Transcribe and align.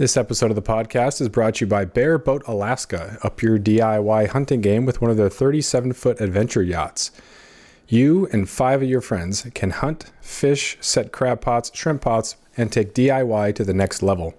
This 0.00 0.16
episode 0.16 0.50
of 0.50 0.54
the 0.54 0.62
podcast 0.62 1.20
is 1.20 1.28
brought 1.28 1.56
to 1.56 1.66
you 1.66 1.68
by 1.68 1.84
Bare 1.84 2.16
Boat 2.16 2.42
Alaska, 2.46 3.18
up 3.22 3.42
your 3.42 3.58
DIY 3.58 4.28
hunting 4.28 4.62
game 4.62 4.86
with 4.86 5.02
one 5.02 5.10
of 5.10 5.18
their 5.18 5.28
37 5.28 5.92
foot 5.92 6.22
adventure 6.22 6.62
yachts. 6.62 7.10
You 7.86 8.26
and 8.32 8.48
five 8.48 8.80
of 8.80 8.88
your 8.88 9.02
friends 9.02 9.46
can 9.52 9.68
hunt, 9.68 10.10
fish, 10.22 10.78
set 10.80 11.12
crab 11.12 11.42
pots, 11.42 11.70
shrimp 11.74 12.00
pots, 12.00 12.36
and 12.56 12.72
take 12.72 12.94
DIY 12.94 13.54
to 13.56 13.62
the 13.62 13.74
next 13.74 14.02
level. 14.02 14.32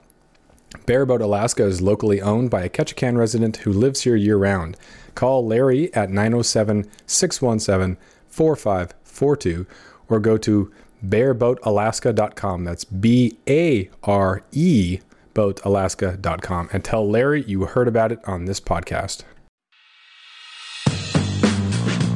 Bare 0.88 1.06
Boat 1.06 1.22
Alaska 1.22 1.64
is 1.64 1.80
locally 1.80 2.24
owned 2.24 2.50
by 2.50 2.64
a 2.64 2.68
Ketchikan 2.70 3.16
resident 3.16 3.58
who 3.58 3.72
lives 3.72 4.02
here 4.02 4.16
year 4.16 4.38
round. 4.38 4.78
Call 5.14 5.46
Larry 5.46 5.94
at 5.94 6.10
907 6.10 6.90
617 7.06 7.98
4542 8.30 9.68
or 10.10 10.20
go 10.20 10.40
to 10.40 10.72
bareboatalaska.com. 11.06 12.64
That's 12.64 12.84
B 12.84 13.38
A 13.48 13.92
R 14.02 14.42
E 14.52 15.02
boatalaska.com 15.34 16.70
and 16.74 16.84
tell 16.84 17.08
Larry 17.10 17.44
you 17.44 17.66
heard 17.66 17.88
about 17.88 18.12
it 18.12 18.20
on 18.26 18.46
this 18.46 18.60
podcast. 18.60 19.24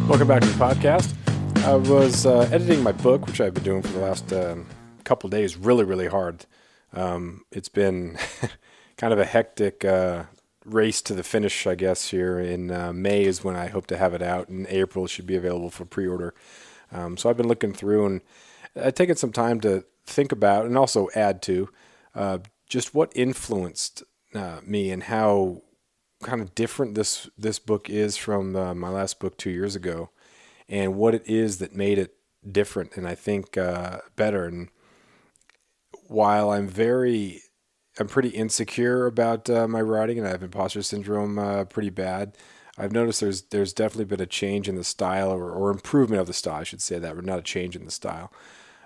Welcome 0.08 0.27
back 0.27 0.41
to 0.41 0.48
the 0.48 0.53
podcast. 0.53 1.13
I 1.66 1.75
was 1.75 2.25
uh, 2.25 2.48
editing 2.52 2.84
my 2.84 2.91
book, 2.91 3.25
which 3.25 3.41
I've 3.41 3.53
been 3.53 3.63
doing 3.63 3.81
for 3.81 3.94
the 3.94 3.99
last 3.99 4.31
um, 4.31 4.67
couple 5.03 5.30
days, 5.30 5.58
really, 5.58 5.84
really 5.84 6.08
hard. 6.08 6.45
Um, 6.94 7.44
it's 7.52 7.70
been 7.70 8.17
kind 8.98 9.12
of 9.13 9.20
a 9.20 9.25
hectic 9.25 9.84
uh, 9.84 10.23
race 10.63 11.02
to 11.02 11.13
the 11.13 11.23
finish, 11.23 11.66
I 11.66 11.75
guess. 11.75 12.09
Here 12.09 12.39
in 12.39 12.70
uh, 12.70 12.94
May 12.94 13.23
is 13.23 13.44
when 13.44 13.55
I 13.55 13.67
hope 13.67 13.88
to 13.88 13.97
have 13.97 14.13
it 14.13 14.22
out, 14.22 14.47
and 14.47 14.67
April 14.67 15.08
should 15.08 15.25
be 15.25 15.36
available 15.36 15.70
for 15.72 15.86
pre-order. 15.86 16.36
Um, 16.91 17.17
so 17.17 17.30
I've 17.30 17.38
been 17.38 17.47
looking 17.47 17.73
through 17.73 18.05
and 18.05 18.22
I've 18.75 18.94
taken 18.94 19.16
some 19.16 19.31
time 19.31 19.59
to 19.61 19.86
think 20.05 20.31
about 20.31 20.66
and 20.66 20.77
also 20.77 21.09
add 21.16 21.41
to 21.44 21.70
uh, 22.13 22.38
just 22.67 22.93
what 22.93 23.11
influenced 23.15 24.03
uh, 24.33 24.59
me 24.65 24.91
and 24.91 25.03
how 25.03 25.61
kind 26.23 26.41
of 26.41 26.55
different 26.55 26.95
this 26.95 27.30
this 27.38 27.59
book 27.59 27.89
is 27.89 28.17
from 28.17 28.55
uh, 28.55 28.73
my 28.73 28.89
last 28.89 29.19
book 29.19 29.38
two 29.38 29.52
years 29.52 29.75
ago, 29.75 30.09
and 30.67 30.95
what 30.95 31.16
it 31.16 31.27
is 31.27 31.57
that 31.59 31.75
made 31.75 31.97
it 31.97 32.16
different 32.49 32.95
and 32.95 33.07
I 33.07 33.16
think 33.16 33.57
uh, 33.57 33.99
better. 34.16 34.45
And 34.45 34.69
while 36.07 36.52
I'm 36.52 36.67
very 36.67 37.41
I'm 37.97 38.07
pretty 38.07 38.30
insecure 38.30 39.05
about 39.05 39.50
uh, 39.50 39.67
my 39.67 39.81
writing 39.81 40.17
and 40.17 40.27
I 40.27 40.31
have 40.31 40.44
imposter 40.44 40.81
syndrome 40.81 41.39
uh, 41.39 41.66
pretty 41.66 41.89
bad. 41.89 42.38
I've 42.77 42.91
noticed 42.91 43.22
there's 43.22 43.44
there's 43.44 43.73
definitely 43.73 44.05
been 44.05 44.22
a 44.22 44.25
change 44.25 44.67
in 44.67 44.75
the 44.75 44.83
style 44.83 45.31
or, 45.31 45.52
or 45.52 45.72
improvement 45.72 46.19
of 46.22 46.27
the 46.27 46.33
style, 46.33 46.61
I 46.61 46.63
should 46.63 46.81
say 46.81 47.00
that, 47.00 47.16
but 47.16 47.25
not 47.25 47.39
a 47.39 47.44
change 47.44 47.75
in 47.75 47.85
the 47.85 47.91
style. 47.91 48.33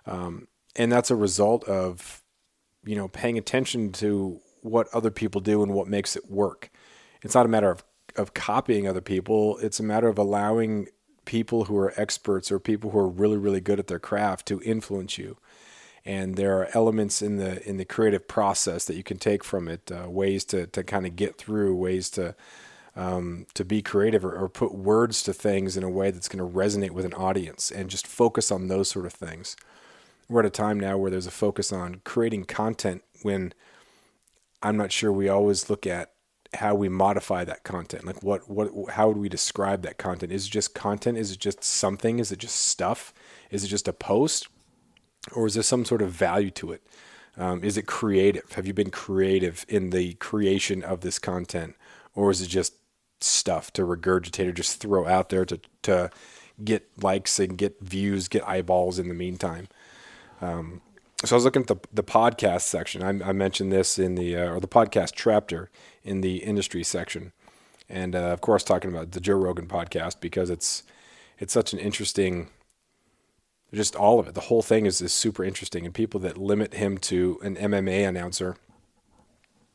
Um, 0.06 0.48
and 0.76 0.92
that's 0.92 1.12
a 1.12 1.16
result 1.16 1.64
of 1.66 2.22
you 2.86 2.96
know, 2.96 3.08
paying 3.08 3.38
attention 3.38 3.92
to 3.94 4.40
what 4.62 4.88
other 4.94 5.12
people 5.12 5.42
do 5.42 5.64
and 5.64 5.74
what 5.74 5.88
makes 5.88 6.16
it 6.16 6.30
work. 6.30 6.70
It's 7.22 7.36
not 7.36 7.46
a 7.46 7.50
matter 7.50 7.70
of, 7.70 7.84
of 8.16 8.34
copying 8.34 8.88
other 8.88 9.02
people. 9.02 9.58
It's 9.60 9.80
a 9.80 9.84
matter 9.84 10.08
of 10.08 10.18
allowing 10.18 10.88
people 11.26 11.66
who 11.66 11.78
are 11.78 11.94
experts 11.96 12.52
or 12.52 12.60
people 12.60 12.92
who 12.92 13.00
are 13.00 13.08
really, 13.08 13.38
really 13.38 13.62
good 13.62 13.80
at 13.80 13.88
their 13.88 14.00
craft 14.00 14.48
to 14.48 14.62
influence 14.62 15.18
you. 15.18 15.38
And 16.06 16.36
there 16.36 16.58
are 16.58 16.70
elements 16.74 17.22
in 17.22 17.38
the 17.38 17.68
in 17.68 17.78
the 17.78 17.86
creative 17.86 18.28
process 18.28 18.86
that 18.86 18.96
you 18.96 19.04
can 19.04 19.18
take 19.18 19.44
from 19.44 19.68
it, 19.68 19.92
uh, 19.92 20.10
ways 20.10 20.46
to 20.46 20.66
to 20.68 20.84
kind 20.84 21.06
of 21.06 21.16
get 21.16 21.38
through, 21.38 21.76
ways 21.76 22.10
to 22.12 22.36
um, 22.96 23.46
to 23.54 23.66
be 23.66 23.82
creative 23.82 24.26
or, 24.26 24.34
or 24.34 24.50
put 24.50 24.74
words 24.74 25.22
to 25.24 25.34
things 25.34 25.78
in 25.78 25.84
a 25.84 25.90
way 25.90 26.10
that's 26.10 26.30
going 26.30 26.40
to 26.40 26.58
resonate 26.58 26.92
with 26.92 27.06
an 27.06 27.14
audience, 27.14 27.70
and 27.70 27.90
just 27.90 28.08
focus 28.08 28.50
on 28.50 28.70
those 28.70 28.90
sort 28.90 29.06
of 29.06 29.14
things 29.14 29.56
we're 30.30 30.42
at 30.42 30.46
a 30.46 30.52
time 30.52 30.80
now 30.80 30.98
where 30.98 31.12
there's 31.12 31.28
a 31.28 31.32
focus 31.32 31.74
on 31.74 32.02
creating 32.06 32.46
content 32.46 33.04
when 33.24 33.54
I'm 34.62 34.78
not 34.78 34.92
sure 34.92 35.12
we 35.12 35.28
always 35.28 35.70
look 35.70 35.88
at 35.88 36.12
how 36.56 36.76
we 36.76 36.90
modify 36.90 37.44
that 37.44 37.64
content. 37.64 38.06
Like 38.06 38.24
what 38.24 38.50
what 38.50 38.72
how 38.92 39.08
would 39.08 39.18
we 39.18 39.30
describe 39.30 39.82
that 39.84 39.98
content? 39.98 40.32
Is 40.32 40.48
it 40.48 40.52
just 40.52 40.74
content? 40.74 41.18
Is 41.18 41.32
it 41.32 41.40
just 41.40 41.64
something? 41.64 42.20
Is 42.20 42.32
it 42.32 42.40
just 42.40 42.56
stuff? 42.56 43.14
Is 43.52 43.64
it 43.64 43.68
just 43.68 43.88
a 43.88 43.94
post? 43.94 44.48
Or 45.34 45.46
is 45.46 45.56
there 45.56 45.64
some 45.64 45.86
sort 45.86 46.02
of 46.02 46.12
value 46.12 46.52
to 46.52 46.72
it? 46.72 46.82
Um, 47.38 47.64
is 47.64 47.78
it 47.78 47.86
creative? 47.86 48.52
Have 48.54 48.66
you 48.66 48.74
been 48.74 48.90
creative 48.90 49.66
in 49.68 49.92
the 49.92 50.14
creation 50.16 50.84
of 50.84 51.02
this 51.02 51.20
content? 51.20 51.76
Or 52.16 52.32
is 52.32 52.42
it 52.42 52.48
just 52.48 52.74
stuff 53.22 53.72
to 53.74 53.84
regurgitate 53.84 54.48
or 54.48 54.52
just 54.52 54.80
throw 54.80 55.08
out 55.08 55.30
there 55.30 55.46
to, 55.46 55.60
to 55.84 56.10
get 56.64 56.90
likes 57.02 57.40
and 57.40 57.58
get 57.58 57.80
views, 57.82 58.28
get 58.28 58.48
eyeballs 58.48 58.98
in 58.98 59.08
the 59.08 59.14
meantime? 59.14 59.68
Um, 60.42 60.82
so 61.26 61.36
I 61.36 61.38
was 61.38 61.44
looking 61.44 61.64
at 61.64 61.68
the, 61.68 61.76
the 61.94 62.04
podcast 62.04 62.62
section. 62.62 63.04
I, 63.04 63.30
I 63.30 63.34
mentioned 63.34 63.72
this 63.72 64.00
in 64.00 64.16
the 64.16 64.38
uh, 64.38 64.54
or 64.54 64.60
the 64.60 64.68
podcast 64.68 65.12
chapter 65.16 65.70
in 66.04 66.22
the 66.22 66.38
industry 66.38 66.84
section, 66.84 67.34
and 67.90 68.16
uh, 68.16 68.20
of 68.20 68.40
course 68.40 68.64
talking 68.64 68.90
about 68.90 69.12
the 69.12 69.20
Joe 69.20 69.36
Rogan 69.36 69.68
podcast 69.68 70.22
because 70.22 70.50
it's 70.50 70.84
it's 71.38 71.54
such 71.54 71.74
an 71.74 71.80
interesting. 71.80 72.50
Just 73.72 73.96
all 73.96 74.20
of 74.20 74.28
it, 74.28 74.34
the 74.34 74.42
whole 74.42 74.62
thing 74.62 74.86
is 74.86 75.02
is 75.02 75.12
super 75.12 75.44
interesting, 75.44 75.86
and 75.86 75.94
people 75.94 76.20
that 76.22 76.38
limit 76.38 76.74
him 76.74 76.98
to 77.00 77.38
an 77.44 77.56
MMA 77.56 78.08
announcer, 78.08 78.56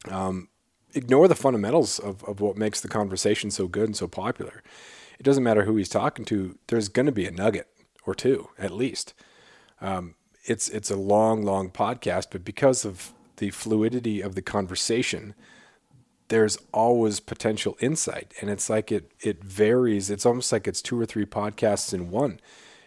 um, 0.08 0.48
ignore 0.94 1.28
the 1.28 1.34
fundamentals 1.34 1.98
of 1.98 2.24
of 2.24 2.40
what 2.40 2.56
makes 2.56 2.80
the 2.80 2.88
conversation 2.88 3.50
so 3.50 3.68
good 3.68 3.84
and 3.84 3.96
so 3.96 4.08
popular. 4.08 4.62
It 5.18 5.24
doesn't 5.24 5.44
matter 5.44 5.64
who 5.64 5.76
he's 5.76 5.90
talking 5.90 6.24
to. 6.24 6.58
There's 6.68 6.88
going 6.88 7.06
to 7.06 7.12
be 7.12 7.26
a 7.26 7.30
nugget 7.30 7.68
or 8.06 8.14
two 8.14 8.48
at 8.58 8.72
least. 8.72 9.12
Um, 9.80 10.14
it's 10.44 10.68
it's 10.68 10.90
a 10.90 10.96
long, 10.96 11.42
long 11.42 11.70
podcast, 11.70 12.26
but 12.30 12.44
because 12.44 12.84
of 12.84 13.12
the 13.36 13.50
fluidity 13.50 14.20
of 14.20 14.34
the 14.34 14.42
conversation, 14.42 15.34
there's 16.28 16.58
always 16.72 17.20
potential 17.20 17.76
insight, 17.80 18.32
and 18.40 18.50
it's 18.50 18.70
like 18.70 18.92
it 18.92 19.12
it 19.20 19.42
varies. 19.42 20.10
It's 20.10 20.26
almost 20.26 20.52
like 20.52 20.68
it's 20.68 20.82
two 20.82 21.00
or 21.00 21.06
three 21.06 21.26
podcasts 21.26 21.92
in 21.92 22.10
one, 22.10 22.40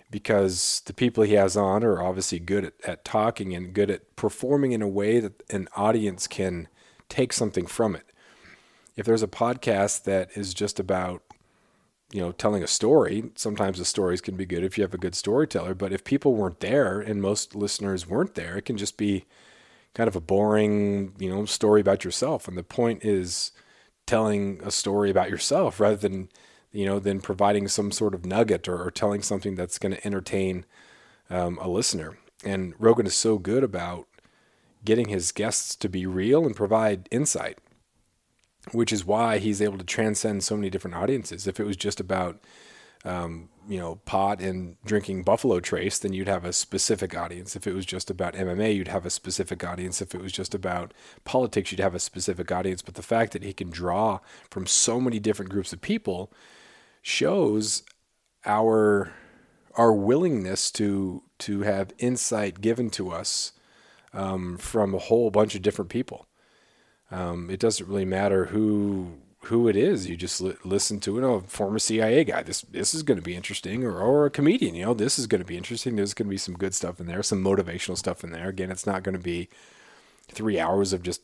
because 0.09 0.81
the 0.85 0.93
people 0.93 1.23
he 1.23 1.33
has 1.33 1.57
on 1.57 1.83
are 1.83 2.01
obviously 2.01 2.39
good 2.39 2.65
at, 2.65 2.73
at 2.85 3.05
talking 3.05 3.53
and 3.53 3.73
good 3.73 3.91
at 3.91 4.15
performing 4.15 4.71
in 4.71 4.81
a 4.81 4.87
way 4.87 5.19
that 5.19 5.43
an 5.49 5.67
audience 5.75 6.27
can 6.27 6.67
take 7.09 7.33
something 7.33 7.65
from 7.65 7.95
it. 7.95 8.05
If 8.95 9.05
there's 9.05 9.23
a 9.23 9.27
podcast 9.27 10.03
that 10.03 10.29
is 10.35 10.53
just 10.53 10.79
about 10.79 11.21
you 12.11 12.21
know, 12.21 12.31
telling 12.31 12.63
a 12.63 12.67
story, 12.67 13.31
sometimes 13.35 13.77
the 13.77 13.85
stories 13.85 14.21
can 14.21 14.35
be 14.35 14.45
good 14.45 14.63
if 14.63 14.77
you 14.77 14.83
have 14.83 14.93
a 14.93 14.99
good 14.99 15.15
storyteller. 15.15 15.73
But 15.73 15.91
if 15.91 16.03
people 16.03 16.35
weren't 16.35 16.61
there 16.61 16.99
and 17.01 17.21
most 17.21 17.55
listeners 17.55 18.07
weren't 18.07 18.35
there, 18.35 18.57
it 18.57 18.65
can 18.65 18.77
just 18.77 18.97
be 18.97 19.25
kind 19.93 20.07
of 20.07 20.15
a 20.15 20.21
boring, 20.21 21.13
you 21.19 21.29
know, 21.29 21.45
story 21.45 21.81
about 21.81 22.05
yourself. 22.05 22.47
And 22.47 22.57
the 22.57 22.63
point 22.63 23.03
is 23.03 23.51
telling 24.05 24.61
a 24.63 24.71
story 24.71 25.09
about 25.09 25.29
yourself 25.29 25.79
rather 25.79 25.97
than, 25.97 26.29
you 26.71 26.85
know, 26.85 26.99
than 26.99 27.19
providing 27.19 27.67
some 27.67 27.91
sort 27.91 28.13
of 28.13 28.25
nugget 28.25 28.69
or, 28.69 28.81
or 28.81 28.91
telling 28.91 29.21
something 29.21 29.55
that's 29.55 29.79
going 29.79 29.93
to 29.93 30.05
entertain 30.07 30.65
um, 31.29 31.57
a 31.61 31.67
listener. 31.67 32.17
And 32.45 32.73
Rogan 32.79 33.05
is 33.05 33.15
so 33.15 33.37
good 33.37 33.63
about 33.63 34.07
getting 34.85 35.09
his 35.09 35.33
guests 35.33 35.75
to 35.75 35.89
be 35.89 36.05
real 36.05 36.45
and 36.45 36.55
provide 36.55 37.09
insight 37.11 37.57
which 38.71 38.91
is 38.91 39.05
why 39.05 39.37
he's 39.37 39.61
able 39.61 39.77
to 39.77 39.83
transcend 39.83 40.43
so 40.43 40.55
many 40.55 40.69
different 40.69 40.95
audiences. 40.95 41.47
If 41.47 41.59
it 41.59 41.65
was 41.65 41.77
just 41.77 41.99
about, 41.99 42.39
um, 43.05 43.49
you 43.67 43.79
know, 43.79 43.95
pot 44.05 44.41
and 44.41 44.77
drinking 44.85 45.23
Buffalo 45.23 45.59
Trace, 45.59 45.99
then 45.99 46.13
you'd 46.13 46.27
have 46.27 46.45
a 46.45 46.53
specific 46.53 47.15
audience. 47.15 47.55
If 47.55 47.67
it 47.67 47.73
was 47.73 47.85
just 47.85 48.09
about 48.09 48.33
MMA, 48.33 48.75
you'd 48.75 48.87
have 48.87 49.05
a 49.05 49.09
specific 49.09 49.63
audience. 49.63 50.01
If 50.01 50.13
it 50.15 50.21
was 50.21 50.31
just 50.31 50.53
about 50.53 50.93
politics, 51.23 51.71
you'd 51.71 51.81
have 51.81 51.95
a 51.95 51.99
specific 51.99 52.51
audience. 52.51 52.81
But 52.81 52.95
the 52.95 53.01
fact 53.01 53.33
that 53.33 53.43
he 53.43 53.53
can 53.53 53.69
draw 53.69 54.19
from 54.49 54.67
so 54.67 54.99
many 54.99 55.19
different 55.19 55.51
groups 55.51 55.73
of 55.73 55.81
people 55.81 56.31
shows 57.01 57.83
our 58.45 59.13
our 59.75 59.93
willingness 59.93 60.71
to 60.71 61.23
to 61.39 61.61
have 61.61 61.93
insight 61.99 62.61
given 62.61 62.89
to 62.89 63.11
us 63.11 63.53
um, 64.13 64.57
from 64.57 64.93
a 64.93 64.99
whole 64.99 65.29
bunch 65.29 65.55
of 65.55 65.61
different 65.61 65.89
people. 65.89 66.26
Um, 67.11 67.49
it 67.49 67.59
doesn't 67.59 67.87
really 67.87 68.05
matter 68.05 68.45
who 68.45 69.13
who 69.47 69.67
it 69.67 69.75
is. 69.75 70.07
You 70.09 70.17
just 70.17 70.41
li- 70.41 70.57
listen 70.65 70.99
to 71.01 71.15
you 71.15 71.21
know, 71.21 71.35
a 71.35 71.41
former 71.41 71.79
CIA 71.79 72.23
guy. 72.23 72.43
This 72.43 72.61
this 72.61 72.93
is 72.93 73.03
going 73.03 73.17
to 73.17 73.23
be 73.23 73.35
interesting, 73.35 73.83
or 73.83 73.99
or 73.99 74.25
a 74.25 74.29
comedian. 74.29 74.75
You 74.75 74.85
know, 74.85 74.93
this 74.93 75.17
is 75.17 75.27
going 75.27 75.41
to 75.41 75.47
be 75.47 75.57
interesting. 75.57 75.95
There's 75.95 76.13
going 76.13 76.27
to 76.27 76.31
be 76.31 76.37
some 76.37 76.55
good 76.55 76.75
stuff 76.75 76.99
in 76.99 77.07
there, 77.07 77.23
some 77.23 77.43
motivational 77.43 77.97
stuff 77.97 78.23
in 78.23 78.31
there. 78.31 78.49
Again, 78.49 78.71
it's 78.71 78.85
not 78.85 79.03
going 79.03 79.15
to 79.15 79.23
be 79.23 79.49
three 80.29 80.59
hours 80.59 80.91
of 80.91 81.03
just 81.03 81.21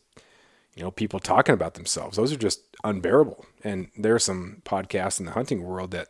you 0.76 0.84
know 0.84 0.92
people 0.92 1.20
talking 1.20 1.54
about 1.54 1.74
themselves. 1.74 2.18
Those 2.18 2.32
are 2.32 2.38
just 2.38 2.62
unbearable. 2.84 3.46
And 3.64 3.90
there 3.98 4.16
are 4.16 4.20
some 4.20 4.62
podcasts 4.66 5.20
in 5.20 5.26
the 5.26 5.34
hunting 5.34 5.64
world 5.64 5.92
that 5.92 6.10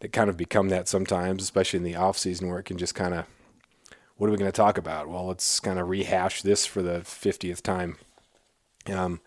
that 0.00 0.12
kind 0.12 0.30
of 0.30 0.36
become 0.36 0.68
that 0.68 0.88
sometimes, 0.88 1.42
especially 1.42 1.78
in 1.78 1.84
the 1.84 1.96
off 1.96 2.18
season, 2.18 2.48
where 2.48 2.58
it 2.60 2.64
can 2.64 2.78
just 2.78 2.94
kind 2.94 3.14
of 3.14 3.26
what 4.16 4.28
are 4.28 4.30
we 4.30 4.38
going 4.38 4.50
to 4.50 4.56
talk 4.56 4.78
about? 4.78 5.08
Well, 5.08 5.26
let's 5.26 5.58
kind 5.58 5.80
of 5.80 5.88
rehash 5.88 6.42
this 6.42 6.64
for 6.64 6.82
the 6.82 7.00
50th 7.00 7.62
time 7.62 7.96
um, 8.90 9.20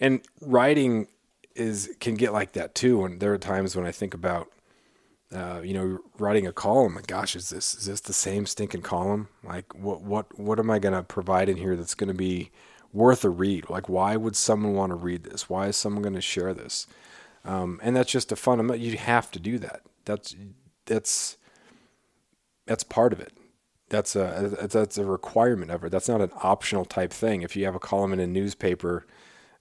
and 0.00 0.20
writing 0.40 1.08
is 1.54 1.94
can 2.00 2.14
get 2.14 2.32
like 2.32 2.52
that 2.52 2.74
too. 2.74 3.04
And 3.04 3.20
there 3.20 3.32
are 3.32 3.38
times 3.38 3.74
when 3.74 3.86
I 3.86 3.92
think 3.92 4.14
about, 4.14 4.48
uh, 5.34 5.60
you 5.64 5.74
know, 5.74 5.98
writing 6.18 6.46
a 6.46 6.52
column. 6.52 6.94
Like, 6.94 7.06
gosh, 7.06 7.34
is 7.34 7.50
this 7.50 7.74
is 7.74 7.86
this 7.86 8.00
the 8.00 8.12
same 8.12 8.46
stinking 8.46 8.82
column? 8.82 9.28
Like, 9.42 9.74
what 9.74 10.02
what 10.02 10.38
what 10.38 10.58
am 10.58 10.70
I 10.70 10.78
gonna 10.78 11.02
provide 11.02 11.48
in 11.48 11.56
here 11.56 11.76
that's 11.76 11.94
gonna 11.94 12.14
be 12.14 12.50
worth 12.96 13.24
a 13.24 13.30
read. 13.30 13.68
Like, 13.68 13.88
why 13.88 14.16
would 14.16 14.34
someone 14.34 14.72
want 14.72 14.90
to 14.90 14.96
read 14.96 15.24
this? 15.24 15.48
Why 15.50 15.68
is 15.68 15.76
someone 15.76 16.14
to 16.14 16.20
share 16.20 16.54
this? 16.54 16.86
Um, 17.44 17.78
and 17.82 17.94
that's 17.94 18.10
just 18.10 18.32
a 18.32 18.36
fundamental. 18.36 18.82
You 18.82 18.96
have 18.96 19.30
to 19.32 19.38
do 19.38 19.58
that. 19.58 19.82
That's 20.04 20.34
that's 20.86 21.36
that's 22.66 22.82
part 22.82 23.12
of 23.12 23.20
it. 23.20 23.35
That's 23.88 24.16
a 24.16 24.66
that's 24.70 24.98
a 24.98 25.04
requirement 25.04 25.70
of 25.70 25.84
it. 25.84 25.90
That's 25.90 26.08
not 26.08 26.20
an 26.20 26.32
optional 26.42 26.84
type 26.84 27.12
thing. 27.12 27.42
If 27.42 27.54
you 27.54 27.64
have 27.66 27.76
a 27.76 27.80
column 27.80 28.12
in 28.12 28.20
a 28.20 28.26
newspaper, 28.26 29.06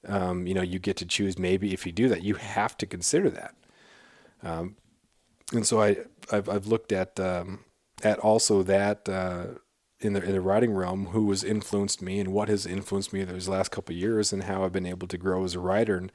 um, 0.08 0.48
you 0.48 0.54
know 0.54 0.64
you 0.64 0.80
get 0.80 0.98
to 0.98 1.06
choose. 1.06 1.38
Maybe 1.38 1.74
if 1.74 1.86
you 1.86 1.92
do 1.92 2.10
that, 2.10 2.24
you 2.24 2.36
have 2.36 2.76
to 2.78 2.86
consider 2.86 3.30
that. 3.30 3.56
Um, 4.42 4.78
and 5.54 5.66
so 5.66 5.82
I 5.82 5.98
I've, 6.32 6.50
I've 6.50 6.66
looked 6.66 6.92
at 6.92 7.20
um, 7.20 7.66
at 8.04 8.18
also 8.20 8.64
that 8.64 9.08
uh, 9.08 9.46
in 10.00 10.14
the 10.14 10.24
in 10.24 10.32
the 10.32 10.42
writing 10.42 10.74
realm 10.74 11.08
who 11.08 11.30
has 11.30 11.44
influenced 11.44 12.02
me 12.02 12.20
and 12.20 12.34
what 12.34 12.50
has 12.50 12.66
influenced 12.66 13.14
me 13.14 13.24
those 13.24 13.48
last 13.48 13.72
couple 13.72 13.94
of 13.94 14.00
years 14.00 14.34
and 14.34 14.44
how 14.44 14.64
I've 14.64 14.72
been 14.72 14.86
able 14.86 15.08
to 15.08 15.18
grow 15.18 15.44
as 15.44 15.56
a 15.56 15.60
writer 15.60 15.98
and 15.98 16.12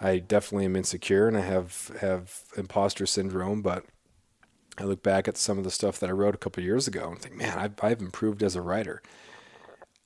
I 0.00 0.18
definitely 0.18 0.66
am 0.66 0.76
insecure 0.76 1.26
and 1.26 1.36
I 1.36 1.40
have 1.40 1.90
have 2.00 2.44
imposter 2.56 3.06
syndrome 3.06 3.62
but 3.62 3.84
I 4.80 4.84
look 4.84 5.02
back 5.02 5.28
at 5.28 5.36
some 5.36 5.58
of 5.58 5.64
the 5.64 5.70
stuff 5.70 5.98
that 6.00 6.08
I 6.08 6.12
wrote 6.12 6.34
a 6.34 6.38
couple 6.38 6.62
years 6.62 6.86
ago 6.86 7.10
and 7.10 7.20
think 7.20 7.36
man 7.36 7.58
I've, 7.58 7.74
I've 7.82 8.00
improved 8.00 8.42
as 8.42 8.56
a 8.56 8.62
writer 8.62 9.02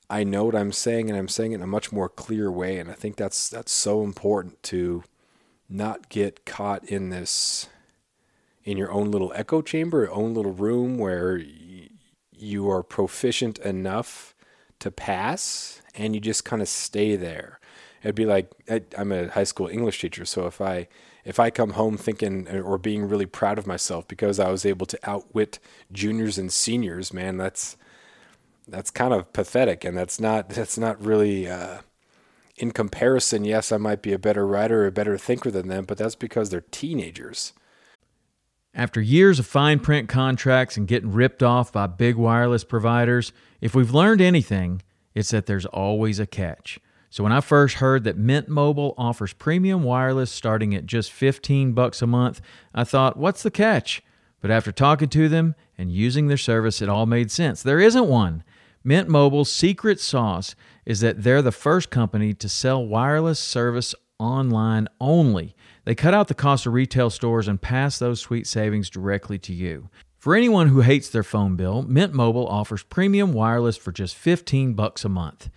I 0.09 0.23
know 0.23 0.45
what 0.45 0.55
I'm 0.55 0.71
saying 0.71 1.09
and 1.09 1.17
I'm 1.17 1.27
saying 1.27 1.53
it 1.53 1.55
in 1.55 1.61
a 1.61 1.67
much 1.67 1.91
more 1.91 2.09
clear 2.09 2.51
way 2.51 2.77
and 2.77 2.89
I 2.89 2.93
think 2.93 3.15
that's 3.15 3.49
that's 3.49 3.71
so 3.71 4.03
important 4.03 4.61
to 4.63 5.03
not 5.69 6.09
get 6.09 6.45
caught 6.45 6.83
in 6.85 7.09
this 7.09 7.67
in 8.63 8.77
your 8.77 8.91
own 8.91 9.11
little 9.11 9.31
echo 9.35 9.61
chamber, 9.61 10.03
your 10.03 10.13
own 10.13 10.33
little 10.33 10.53
room 10.53 10.97
where 10.97 11.41
you 12.31 12.69
are 12.69 12.83
proficient 12.83 13.59
enough 13.59 14.35
to 14.79 14.91
pass 14.91 15.81
and 15.95 16.15
you 16.15 16.21
just 16.21 16.45
kind 16.45 16.61
of 16.61 16.67
stay 16.67 17.15
there. 17.15 17.59
It'd 18.03 18.15
be 18.15 18.25
like 18.25 18.51
I'm 18.97 19.11
a 19.11 19.29
high 19.29 19.45
school 19.45 19.67
English 19.67 20.01
teacher, 20.01 20.25
so 20.25 20.45
if 20.45 20.59
I 20.59 20.87
if 21.23 21.39
I 21.39 21.49
come 21.49 21.71
home 21.71 21.97
thinking 21.97 22.47
or 22.49 22.77
being 22.77 23.07
really 23.07 23.25
proud 23.25 23.57
of 23.57 23.65
myself 23.65 24.07
because 24.07 24.39
I 24.39 24.51
was 24.51 24.65
able 24.65 24.85
to 24.87 24.99
outwit 25.03 25.59
juniors 25.91 26.37
and 26.37 26.51
seniors, 26.51 27.13
man, 27.13 27.37
that's 27.37 27.77
that's 28.67 28.91
kind 28.91 29.13
of 29.13 29.31
pathetic, 29.31 29.85
and 29.85 29.97
that's 29.97 30.19
not 30.19 30.49
that's 30.49 30.77
not 30.77 31.03
really. 31.03 31.47
Uh, 31.47 31.79
in 32.55 32.69
comparison, 32.71 33.43
yes, 33.43 33.71
I 33.71 33.77
might 33.77 34.03
be 34.03 34.13
a 34.13 34.19
better 34.19 34.45
writer 34.45 34.83
or 34.83 34.85
a 34.85 34.91
better 34.91 35.17
thinker 35.17 35.49
than 35.49 35.69
them, 35.69 35.85
but 35.85 35.97
that's 35.97 36.13
because 36.13 36.51
they're 36.51 36.61
teenagers. 36.61 37.51
After 38.75 39.01
years 39.01 39.39
of 39.39 39.47
fine 39.47 39.79
print 39.79 40.07
contracts 40.07 40.77
and 40.77 40.87
getting 40.87 41.11
ripped 41.11 41.41
off 41.41 41.71
by 41.71 41.87
big 41.87 42.15
wireless 42.15 42.63
providers, 42.63 43.31
if 43.59 43.73
we've 43.73 43.93
learned 43.93 44.21
anything, 44.21 44.83
it's 45.15 45.31
that 45.31 45.45
there's 45.47 45.65
always 45.65 46.19
a 46.19 46.27
catch. 46.27 46.79
So 47.13 47.23
when 47.23 47.31
I 47.31 47.41
first 47.41 47.75
heard 47.75 48.05
that 48.05 48.17
Mint 48.17 48.49
Mobile 48.49 48.95
offers 48.97 49.33
premium 49.33 49.83
wireless 49.83 50.31
starting 50.31 50.73
at 50.73 50.87
just 50.87 51.11
15 51.11 51.73
bucks 51.73 52.01
a 52.01 52.07
month, 52.07 52.41
I 52.73 52.85
thought, 52.85 53.17
what's 53.17 53.43
the 53.43 53.51
catch? 53.51 54.01
But 54.41 54.49
after 54.49 54.71
talking 54.71 55.09
to 55.09 55.29
them 55.29 55.53
and 55.77 55.91
using 55.91 56.25
their 56.25 56.37
service, 56.37 56.81
it 56.81 56.89
all 56.89 57.05
made 57.05 57.29
sense. 57.29 57.61
There 57.61 57.79
isn't 57.79 58.07
one. 58.07 58.43
Mint 58.83 59.09
Mobile's 59.09 59.51
secret 59.51 59.99
sauce 59.99 60.55
is 60.87 61.01
that 61.01 61.21
they're 61.21 61.43
the 61.43 61.51
first 61.51 61.91
company 61.91 62.33
to 62.33 62.49
sell 62.49 62.83
wireless 62.83 63.39
service 63.39 63.93
online 64.17 64.87
only. 64.99 65.55
They 65.85 65.93
cut 65.93 66.15
out 66.15 66.29
the 66.29 66.33
cost 66.33 66.65
of 66.65 66.73
retail 66.73 67.11
stores 67.11 67.47
and 67.47 67.61
pass 67.61 67.99
those 67.99 68.21
sweet 68.21 68.47
savings 68.47 68.89
directly 68.89 69.37
to 69.37 69.53
you. 69.53 69.91
For 70.17 70.33
anyone 70.33 70.69
who 70.69 70.81
hates 70.81 71.09
their 71.09 71.21
phone 71.21 71.57
bill, 71.57 71.83
Mint 71.83 72.15
Mobile 72.15 72.47
offers 72.47 72.81
premium 72.81 73.33
wireless 73.33 73.77
for 73.77 73.91
just 73.91 74.15
15 74.15 74.73
bucks 74.73 75.05
a 75.05 75.09
month. 75.09 75.51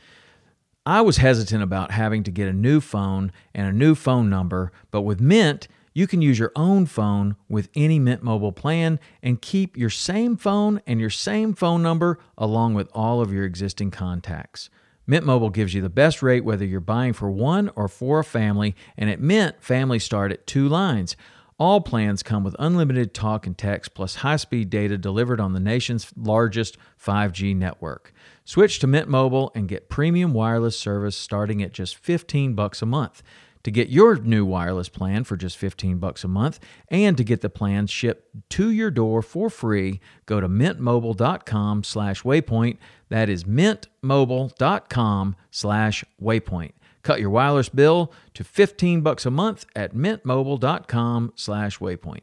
I 0.87 1.01
was 1.01 1.17
hesitant 1.17 1.65
about 1.65 1.91
having 1.91 2.23
to 2.23 2.31
get 2.31 2.47
a 2.47 2.53
new 2.53 2.81
phone 2.81 3.33
and 3.53 3.67
a 3.67 3.73
new 3.73 3.97
phone 3.97 4.31
number, 4.31 4.71
but 4.93 5.03
with 5.03 5.21
Mint, 5.21 5.67
you 5.93 6.07
can 6.07 6.23
use 6.23 6.39
your 6.39 6.53
own 6.55 6.87
phone 6.87 7.35
with 7.49 7.69
any 7.75 7.99
Mint 7.99 8.23
Mobile 8.23 8.53
plan 8.53 9.01
and 9.21 9.43
keep 9.43 9.77
your 9.77 9.91
same 9.91 10.37
phone 10.37 10.81
and 10.87 11.01
your 11.01 11.11
same 11.11 11.55
phone 11.55 11.83
number 11.83 12.21
along 12.39 12.75
with 12.75 12.89
all 12.95 13.21
of 13.21 13.33
your 13.33 13.45
existing 13.45 13.91
contacts. 13.91 14.71
Mint 15.09 15.27
Mobile 15.27 15.51
gives 15.51 15.75
you 15.75 15.83
the 15.83 15.89
best 15.89 16.23
rate 16.23 16.45
whether 16.45 16.65
you're 16.65 16.79
buying 16.79 17.13
for 17.13 17.33
one 17.33 17.69
or 17.75 17.89
for 17.89 18.21
a 18.21 18.25
family, 18.25 18.77
and 18.97 19.11
at 19.11 19.21
Mint, 19.21 19.57
families 19.59 20.05
start 20.05 20.31
at 20.31 20.47
two 20.47 20.69
lines. 20.69 21.17
All 21.59 21.81
plans 21.81 22.23
come 22.23 22.45
with 22.45 22.55
unlimited 22.59 23.15
talk 23.15 23.47
and 23.47 23.57
text 23.57 23.95
plus 23.95 24.17
high-speed 24.17 24.69
data 24.69 24.99
delivered 24.99 25.41
on 25.41 25.55
the 25.55 25.61
nation's 25.61 26.13
largest 26.15 26.77
5G 27.03 27.57
network. 27.57 28.13
Switch 28.45 28.79
to 28.81 28.87
Mint 28.87 29.09
Mobile 29.09 29.51
and 29.55 29.67
get 29.67 29.89
premium 29.89 30.35
wireless 30.35 30.79
service 30.79 31.17
starting 31.17 31.63
at 31.63 31.73
just 31.73 31.97
15 31.97 32.55
bucks 32.55 32.83
a 32.83 32.87
month. 32.87 33.23
To 33.63 33.71
get 33.71 33.89
your 33.89 34.17
new 34.17 34.45
wireless 34.45 34.89
plan 34.91 35.25
for 35.25 35.37
just 35.37 35.57
15 35.57 35.99
bucks 35.99 36.23
a 36.23 36.29
month 36.29 36.61
and 36.89 37.17
to 37.17 37.25
get 37.25 37.41
the 37.41 37.51
plan 37.51 37.89
shipped 37.89 38.49
to 38.51 38.71
your 38.71 38.93
door 38.93 39.23
for 39.23 39.51
free, 39.51 40.01
go 40.27 40.41
to 40.41 40.49
mintmobile.com 40.49 41.83
slash 41.83 42.23
waypoint. 42.23 42.77
That 43.09 43.29
is 43.29 43.43
mintmobile.com 43.43 45.37
slash 45.51 46.05
waypoint. 46.23 46.73
Cut 47.07 47.21
your 47.21 47.31
wireless 47.31 47.69
bill 47.69 48.13
to 48.35 48.43
15 48.43 49.01
bucks 49.01 49.25
a 49.25 49.31
month 49.31 49.65
at 49.77 49.95
mintmobile.com 49.95 51.35
slash 51.37 51.79
waypoint. 51.79 52.23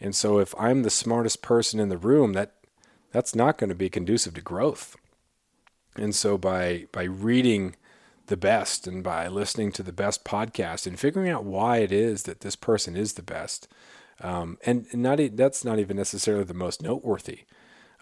And 0.00 0.16
so 0.16 0.38
if 0.38 0.54
I'm 0.58 0.84
the 0.84 0.88
smartest 0.88 1.42
person 1.42 1.78
in 1.78 1.90
the 1.90 1.98
room, 1.98 2.32
that 2.32 2.54
that's 3.10 3.34
not 3.34 3.58
going 3.58 3.68
to 3.68 3.76
be 3.76 3.90
conducive 3.90 4.32
to 4.36 4.40
growth. 4.40 4.96
And 5.96 6.14
so 6.14 6.38
by 6.38 6.86
by 6.92 7.02
reading 7.02 7.76
the 8.28 8.38
best 8.38 8.86
and 8.86 9.04
by 9.04 9.28
listening 9.28 9.70
to 9.72 9.82
the 9.82 9.92
best 9.92 10.24
podcast 10.24 10.86
and 10.86 10.98
figuring 10.98 11.28
out 11.28 11.44
why 11.44 11.76
it 11.80 11.92
is 11.92 12.22
that 12.22 12.40
this 12.40 12.56
person 12.56 12.96
is 12.96 13.12
the 13.12 13.22
best. 13.22 13.68
Um, 14.22 14.56
and 14.64 14.86
not 14.94 15.20
that's 15.36 15.62
not 15.62 15.78
even 15.78 15.98
necessarily 15.98 16.44
the 16.44 16.54
most 16.54 16.80
noteworthy. 16.80 17.40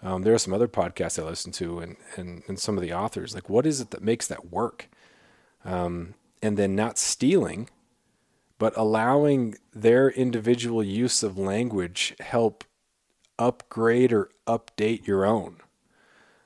Um, 0.01 0.21
there 0.21 0.33
are 0.33 0.39
some 0.39 0.53
other 0.53 0.69
podcasts 0.69 1.21
I 1.21 1.25
listen 1.25 1.51
to 1.51 1.79
and, 1.79 1.97
and, 2.15 2.43
and 2.47 2.57
some 2.57 2.77
of 2.77 2.81
the 2.81 2.93
authors. 2.93 3.35
Like, 3.35 3.49
what 3.49 3.65
is 3.65 3.81
it 3.81 3.91
that 3.91 4.01
makes 4.01 4.27
that 4.27 4.49
work? 4.49 4.87
Um, 5.63 6.15
and 6.41 6.57
then 6.57 6.75
not 6.75 6.97
stealing, 6.97 7.69
but 8.57 8.75
allowing 8.75 9.55
their 9.73 10.09
individual 10.09 10.83
use 10.83 11.23
of 11.23 11.37
language 11.37 12.15
help 12.19 12.63
upgrade 13.37 14.13
or 14.13 14.29
update 14.47 15.05
your 15.07 15.25
own. 15.25 15.57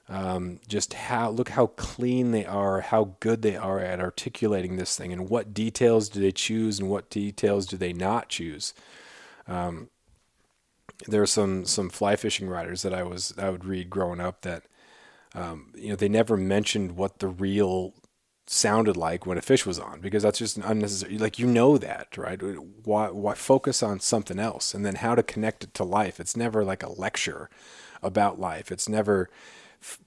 Um, 0.08 0.60
just 0.68 0.94
how 0.94 1.32
look 1.32 1.50
how 1.50 1.68
clean 1.68 2.32
they 2.32 2.46
are, 2.46 2.82
how 2.82 3.16
good 3.20 3.42
they 3.42 3.56
are 3.56 3.80
at 3.80 4.00
articulating 4.00 4.76
this 4.78 4.96
thing, 4.96 5.12
and 5.12 5.30
what 5.30 5.54
details 5.54 6.10
do 6.10 6.20
they 6.20 6.32
choose 6.32 6.80
and 6.80 6.90
what 6.90 7.10
details 7.10 7.66
do 7.66 7.76
they 7.76 7.92
not 7.92 8.30
choose. 8.30 8.74
Um, 9.48 9.90
there 11.08 11.22
are 11.22 11.28
some 11.28 11.66
some 11.66 11.90
fly 11.90 12.16
fishing 12.16 12.48
writers 12.48 12.84
that 12.84 12.94
I 12.94 13.04
was 13.04 13.34
I 13.38 13.50
would 13.50 13.66
read 13.66 13.90
growing 13.90 14.20
up 14.20 14.42
that 14.42 14.64
um, 15.34 15.74
you 15.76 15.90
know 15.90 15.96
they 15.96 16.10
never 16.10 16.38
mentioned 16.38 16.94
what 16.96 17.20
the 17.20 17.28
reel 17.28 17.94
sounded 18.48 18.96
like 18.96 19.26
when 19.26 19.38
a 19.38 19.42
fish 19.42 19.66
was 19.66 19.80
on 19.80 20.00
because 20.02 20.24
that's 20.24 20.40
just 20.40 20.58
unnecessary. 20.58 21.18
Like 21.18 21.40
you 21.40 21.48
know 21.48 21.78
that, 21.78 22.18
right? 22.18 22.40
Why 22.84 23.10
why 23.10 23.34
focus 23.34 23.82
on 23.82 24.00
something 24.00 24.40
else 24.40 24.74
and 24.74 24.86
then 24.86 24.96
how 24.96 25.16
to 25.16 25.24
connect 25.24 25.64
it 25.64 25.74
to 25.76 25.84
life? 25.84 26.20
It's 26.20 26.38
never 26.38 26.64
like 26.64 26.84
a 26.84 26.92
lecture 26.92 27.50
about 28.04 28.40
life. 28.40 28.72
It's 28.72 28.90
never 28.90 29.30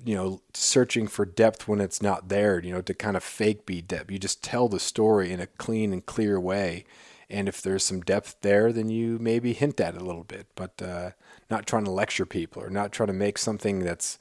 you 0.04 0.14
know, 0.14 0.40
searching 0.54 1.06
for 1.06 1.24
depth 1.24 1.68
when 1.68 1.80
it's 1.80 2.02
not 2.02 2.28
there, 2.28 2.60
you 2.60 2.72
know, 2.72 2.80
to 2.82 2.94
kind 2.94 3.16
of 3.16 3.22
fake 3.22 3.66
be 3.66 3.80
depth. 3.80 4.10
You 4.10 4.18
just 4.18 4.42
tell 4.42 4.68
the 4.68 4.80
story 4.80 5.32
in 5.32 5.40
a 5.40 5.46
clean 5.46 5.92
and 5.92 6.04
clear 6.04 6.40
way. 6.40 6.84
And 7.30 7.48
if 7.48 7.60
there's 7.60 7.84
some 7.84 8.00
depth 8.00 8.36
there, 8.40 8.72
then 8.72 8.88
you 8.88 9.18
maybe 9.20 9.52
hint 9.52 9.80
at 9.80 9.94
it 9.94 10.00
a 10.00 10.04
little 10.04 10.24
bit, 10.24 10.46
but 10.54 10.80
uh, 10.80 11.10
not 11.50 11.66
trying 11.66 11.84
to 11.84 11.90
lecture 11.90 12.26
people 12.26 12.62
or 12.62 12.70
not 12.70 12.90
trying 12.90 13.08
to 13.08 13.12
make 13.12 13.38
something 13.38 13.80
that's 13.80 14.18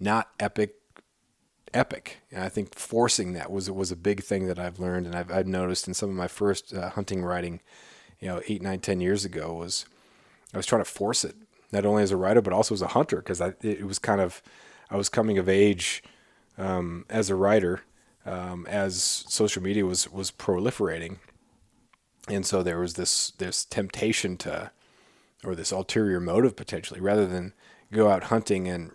not 0.00 0.30
epic 0.40 0.74
epic. 1.74 2.18
And 2.30 2.42
I 2.42 2.48
think 2.48 2.74
forcing 2.74 3.32
that 3.34 3.50
was 3.50 3.70
was 3.70 3.92
a 3.92 3.96
big 3.96 4.22
thing 4.22 4.46
that 4.46 4.58
I've 4.58 4.78
learned 4.78 5.06
and 5.06 5.14
I've, 5.14 5.30
I've 5.30 5.46
noticed 5.46 5.88
in 5.88 5.94
some 5.94 6.10
of 6.10 6.16
my 6.16 6.28
first 6.28 6.74
uh, 6.74 6.90
hunting 6.90 7.22
writing, 7.22 7.60
you 8.20 8.28
know, 8.28 8.40
eight, 8.48 8.62
nine, 8.62 8.80
ten 8.80 9.00
years 9.00 9.24
ago 9.24 9.54
was 9.54 9.86
I 10.52 10.56
was 10.56 10.66
trying 10.66 10.84
to 10.84 10.90
force 10.90 11.24
it, 11.24 11.36
not 11.72 11.84
only 11.84 12.02
as 12.02 12.10
a 12.10 12.16
writer 12.16 12.40
but 12.40 12.52
also 12.52 12.74
as 12.74 12.82
a 12.82 12.88
hunter 12.88 13.16
because 13.16 13.40
it 13.62 13.86
was 13.86 13.98
kind 13.98 14.20
of 14.20 14.42
I 14.90 14.96
was 14.96 15.08
coming 15.08 15.38
of 15.38 15.48
age 15.48 16.02
um, 16.56 17.04
as 17.08 17.30
a 17.30 17.34
writer 17.34 17.82
um, 18.26 18.66
as 18.68 19.02
social 19.28 19.62
media 19.62 19.86
was 19.86 20.10
was 20.10 20.30
proliferating, 20.30 21.18
and 22.28 22.44
so 22.44 22.62
there 22.62 22.78
was 22.78 22.94
this 22.94 23.30
this 23.32 23.64
temptation 23.64 24.36
to, 24.38 24.70
or 25.44 25.54
this 25.54 25.72
ulterior 25.72 26.20
motive 26.20 26.56
potentially, 26.56 27.00
rather 27.00 27.26
than 27.26 27.54
go 27.90 28.10
out 28.10 28.24
hunting 28.24 28.68
and 28.68 28.92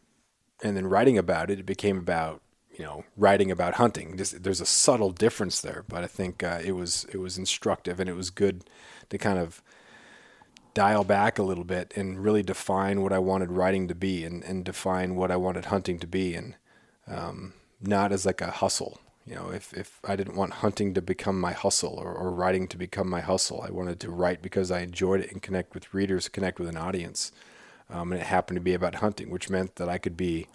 and 0.63 0.77
then 0.77 0.87
writing 0.87 1.17
about 1.17 1.49
it, 1.49 1.59
it 1.59 1.65
became 1.65 1.97
about 1.97 2.41
you 2.77 2.83
know 2.85 3.03
writing 3.17 3.51
about 3.51 3.75
hunting. 3.75 4.15
There's, 4.15 4.31
there's 4.31 4.61
a 4.61 4.65
subtle 4.65 5.11
difference 5.11 5.61
there, 5.61 5.83
but 5.87 6.03
I 6.03 6.07
think 6.07 6.43
uh, 6.43 6.59
it 6.63 6.73
was 6.73 7.05
it 7.13 7.17
was 7.17 7.37
instructive 7.37 7.99
and 7.99 8.09
it 8.09 8.15
was 8.15 8.29
good 8.29 8.63
to 9.09 9.17
kind 9.17 9.39
of 9.39 9.61
dial 10.73 11.03
back 11.03 11.37
a 11.37 11.43
little 11.43 11.63
bit 11.63 11.93
and 11.95 12.23
really 12.23 12.43
define 12.43 13.01
what 13.01 13.13
I 13.13 13.19
wanted 13.19 13.51
writing 13.51 13.87
to 13.87 13.95
be 13.95 14.23
and, 14.23 14.43
and 14.43 14.65
define 14.65 15.15
what 15.15 15.31
I 15.31 15.35
wanted 15.35 15.65
hunting 15.65 15.99
to 15.99 16.07
be 16.07 16.33
and 16.33 16.55
um, 17.07 17.53
not 17.79 18.11
as 18.11 18.25
like 18.25 18.41
a 18.41 18.51
hustle. 18.51 18.99
You 19.25 19.35
know, 19.35 19.49
if, 19.49 19.73
if 19.73 19.99
I 20.03 20.15
didn't 20.15 20.35
want 20.35 20.53
hunting 20.53 20.93
to 20.95 21.01
become 21.01 21.39
my 21.39 21.53
hustle 21.53 21.93
or, 21.97 22.13
or 22.13 22.31
writing 22.31 22.67
to 22.69 22.77
become 22.77 23.09
my 23.09 23.21
hustle, 23.21 23.61
I 23.61 23.71
wanted 23.71 23.99
to 24.01 24.09
write 24.09 24.41
because 24.41 24.69
I 24.69 24.79
enjoyed 24.79 25.21
it 25.21 25.31
and 25.31 25.41
connect 25.41 25.73
with 25.73 25.93
readers, 25.93 26.27
connect 26.27 26.59
with 26.59 26.67
an 26.67 26.77
audience. 26.77 27.31
Um, 27.89 28.11
and 28.11 28.19
it 28.19 28.27
happened 28.27 28.57
to 28.57 28.61
be 28.61 28.73
about 28.73 28.95
hunting, 28.95 29.29
which 29.29 29.49
meant 29.49 29.75
that 29.75 29.87
I 29.87 29.97
could 29.97 30.17
be, 30.17 30.47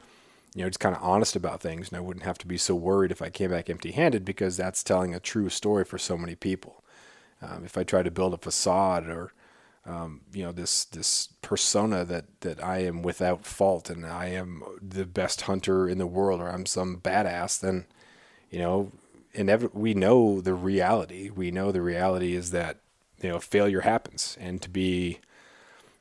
you 0.58 0.64
know, 0.64 0.70
just 0.70 0.80
kind 0.80 0.96
of 0.96 1.02
honest 1.04 1.36
about 1.36 1.60
things 1.60 1.88
and 1.88 1.96
I 1.96 2.00
wouldn't 2.00 2.26
have 2.26 2.36
to 2.38 2.46
be 2.46 2.58
so 2.58 2.74
worried 2.74 3.12
if 3.12 3.22
I 3.22 3.30
came 3.30 3.52
back 3.52 3.70
empty 3.70 3.92
handed 3.92 4.24
because 4.24 4.56
that's 4.56 4.82
telling 4.82 5.14
a 5.14 5.20
true 5.20 5.48
story 5.48 5.84
for 5.84 5.98
so 5.98 6.18
many 6.18 6.34
people. 6.34 6.82
Um, 7.40 7.64
if 7.64 7.78
I 7.78 7.84
try 7.84 8.02
to 8.02 8.10
build 8.10 8.34
a 8.34 8.38
facade 8.38 9.06
or, 9.06 9.32
um, 9.86 10.22
you 10.32 10.42
know, 10.42 10.50
this 10.50 10.84
this 10.84 11.28
persona 11.42 12.04
that 12.06 12.40
that 12.40 12.62
I 12.62 12.78
am 12.78 13.02
without 13.02 13.46
fault 13.46 13.88
and 13.88 14.04
I 14.04 14.30
am 14.30 14.64
the 14.82 15.06
best 15.06 15.42
hunter 15.42 15.88
in 15.88 15.98
the 15.98 16.08
world 16.08 16.40
or 16.40 16.48
I'm 16.48 16.66
some 16.66 16.96
badass, 16.96 17.60
then 17.60 17.86
you 18.50 18.58
know, 18.58 18.90
inev- 19.36 19.72
we 19.72 19.94
know 19.94 20.40
the 20.40 20.54
reality. 20.54 21.30
We 21.30 21.52
know 21.52 21.70
the 21.70 21.82
reality 21.82 22.34
is 22.34 22.50
that, 22.50 22.78
you 23.22 23.28
know, 23.28 23.38
failure 23.38 23.82
happens 23.82 24.36
and 24.40 24.60
to 24.62 24.68
be 24.68 25.20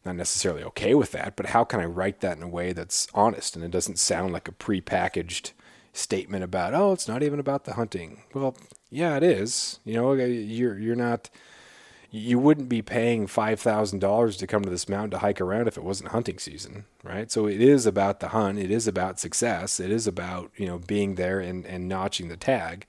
not 0.08 0.16
necessarily 0.16 0.64
okay 0.64 0.96
with 0.96 1.12
that, 1.12 1.36
but 1.36 1.48
how 1.48 1.64
can 1.64 1.80
I 1.80 1.86
write 1.86 2.22
that 2.22 2.38
in 2.38 2.44
a 2.44 2.48
way 2.48 2.74
that's 2.74 3.08
honest 3.14 3.56
and 3.56 3.64
it 3.64 3.72
doesn't 3.72 4.00
sound 4.00 4.34
like 4.34 4.48
a 4.48 4.54
prepackaged 4.54 5.52
statement 5.94 6.44
about, 6.44 6.74
oh, 6.74 6.94
it's 6.94 7.08
not 7.08 7.24
even 7.24 7.40
about 7.40 7.66
the 7.66 7.74
hunting. 7.74 8.24
Well, 8.34 8.56
yeah, 8.90 9.18
it 9.18 9.24
is. 9.24 9.80
You 9.84 9.96
know, 9.96 10.14
you're 10.14 10.78
you're 10.78 10.96
not 10.96 11.30
you 12.10 12.40
wouldn't 12.40 12.70
be 12.70 12.82
paying 12.82 13.28
$5,000 13.28 14.38
to 14.38 14.48
come 14.48 14.64
to 14.64 14.70
this 14.70 14.88
mountain 14.88 15.12
to 15.12 15.18
hike 15.18 15.42
around 15.42 15.68
if 15.68 15.78
it 15.78 15.84
wasn't 15.84 16.12
hunting 16.12 16.40
season, 16.40 16.86
right? 17.04 17.30
So 17.30 17.48
it 17.48 17.60
is 17.60 17.86
about 17.86 18.22
the 18.22 18.30
hunt, 18.30 18.60
it 18.60 18.72
is 18.72 18.88
about 18.88 19.20
success, 19.20 19.80
it 19.80 19.92
is 19.92 20.08
about, 20.08 20.52
you 20.56 20.66
know, 20.66 20.80
being 20.80 21.16
there 21.16 21.40
and, 21.42 21.66
and 21.66 21.90
notching 21.90 22.30
the 22.30 22.38
tag, 22.38 22.86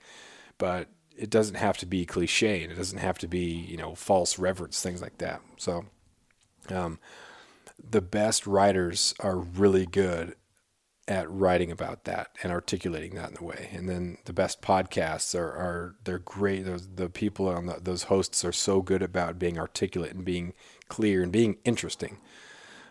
but 0.57 0.87
it 1.17 1.29
doesn't 1.29 1.55
have 1.55 1.77
to 1.79 1.85
be 1.85 2.05
cliche 2.05 2.63
and 2.63 2.71
it 2.71 2.75
doesn't 2.75 2.99
have 2.99 3.17
to 3.19 3.27
be, 3.27 3.43
you 3.43 3.75
know, 3.75 3.93
false 3.93 4.39
reverence, 4.39 4.81
things 4.81 5.01
like 5.01 5.17
that. 5.17 5.41
So 5.57 5.85
um, 6.71 6.99
the 7.77 8.01
best 8.01 8.47
writers 8.47 9.13
are 9.19 9.37
really 9.37 9.85
good 9.85 10.35
at 11.09 11.29
writing 11.29 11.71
about 11.71 12.03
that 12.03 12.29
and 12.43 12.51
articulating 12.51 13.15
that 13.15 13.29
in 13.29 13.35
the 13.35 13.43
way. 13.43 13.69
And 13.73 13.89
then 13.89 14.19
the 14.25 14.33
best 14.33 14.61
podcasts 14.61 15.37
are, 15.37 15.49
are 15.49 15.95
they're 16.03 16.19
great. 16.19 16.65
Those 16.65 16.87
the 16.87 17.09
people 17.09 17.49
on 17.49 17.65
the, 17.65 17.79
those 17.81 18.03
hosts 18.03 18.45
are 18.45 18.51
so 18.51 18.81
good 18.81 19.01
about 19.01 19.39
being 19.39 19.57
articulate 19.57 20.13
and 20.13 20.23
being 20.23 20.53
clear 20.87 21.23
and 21.23 21.31
being 21.31 21.57
interesting. 21.65 22.19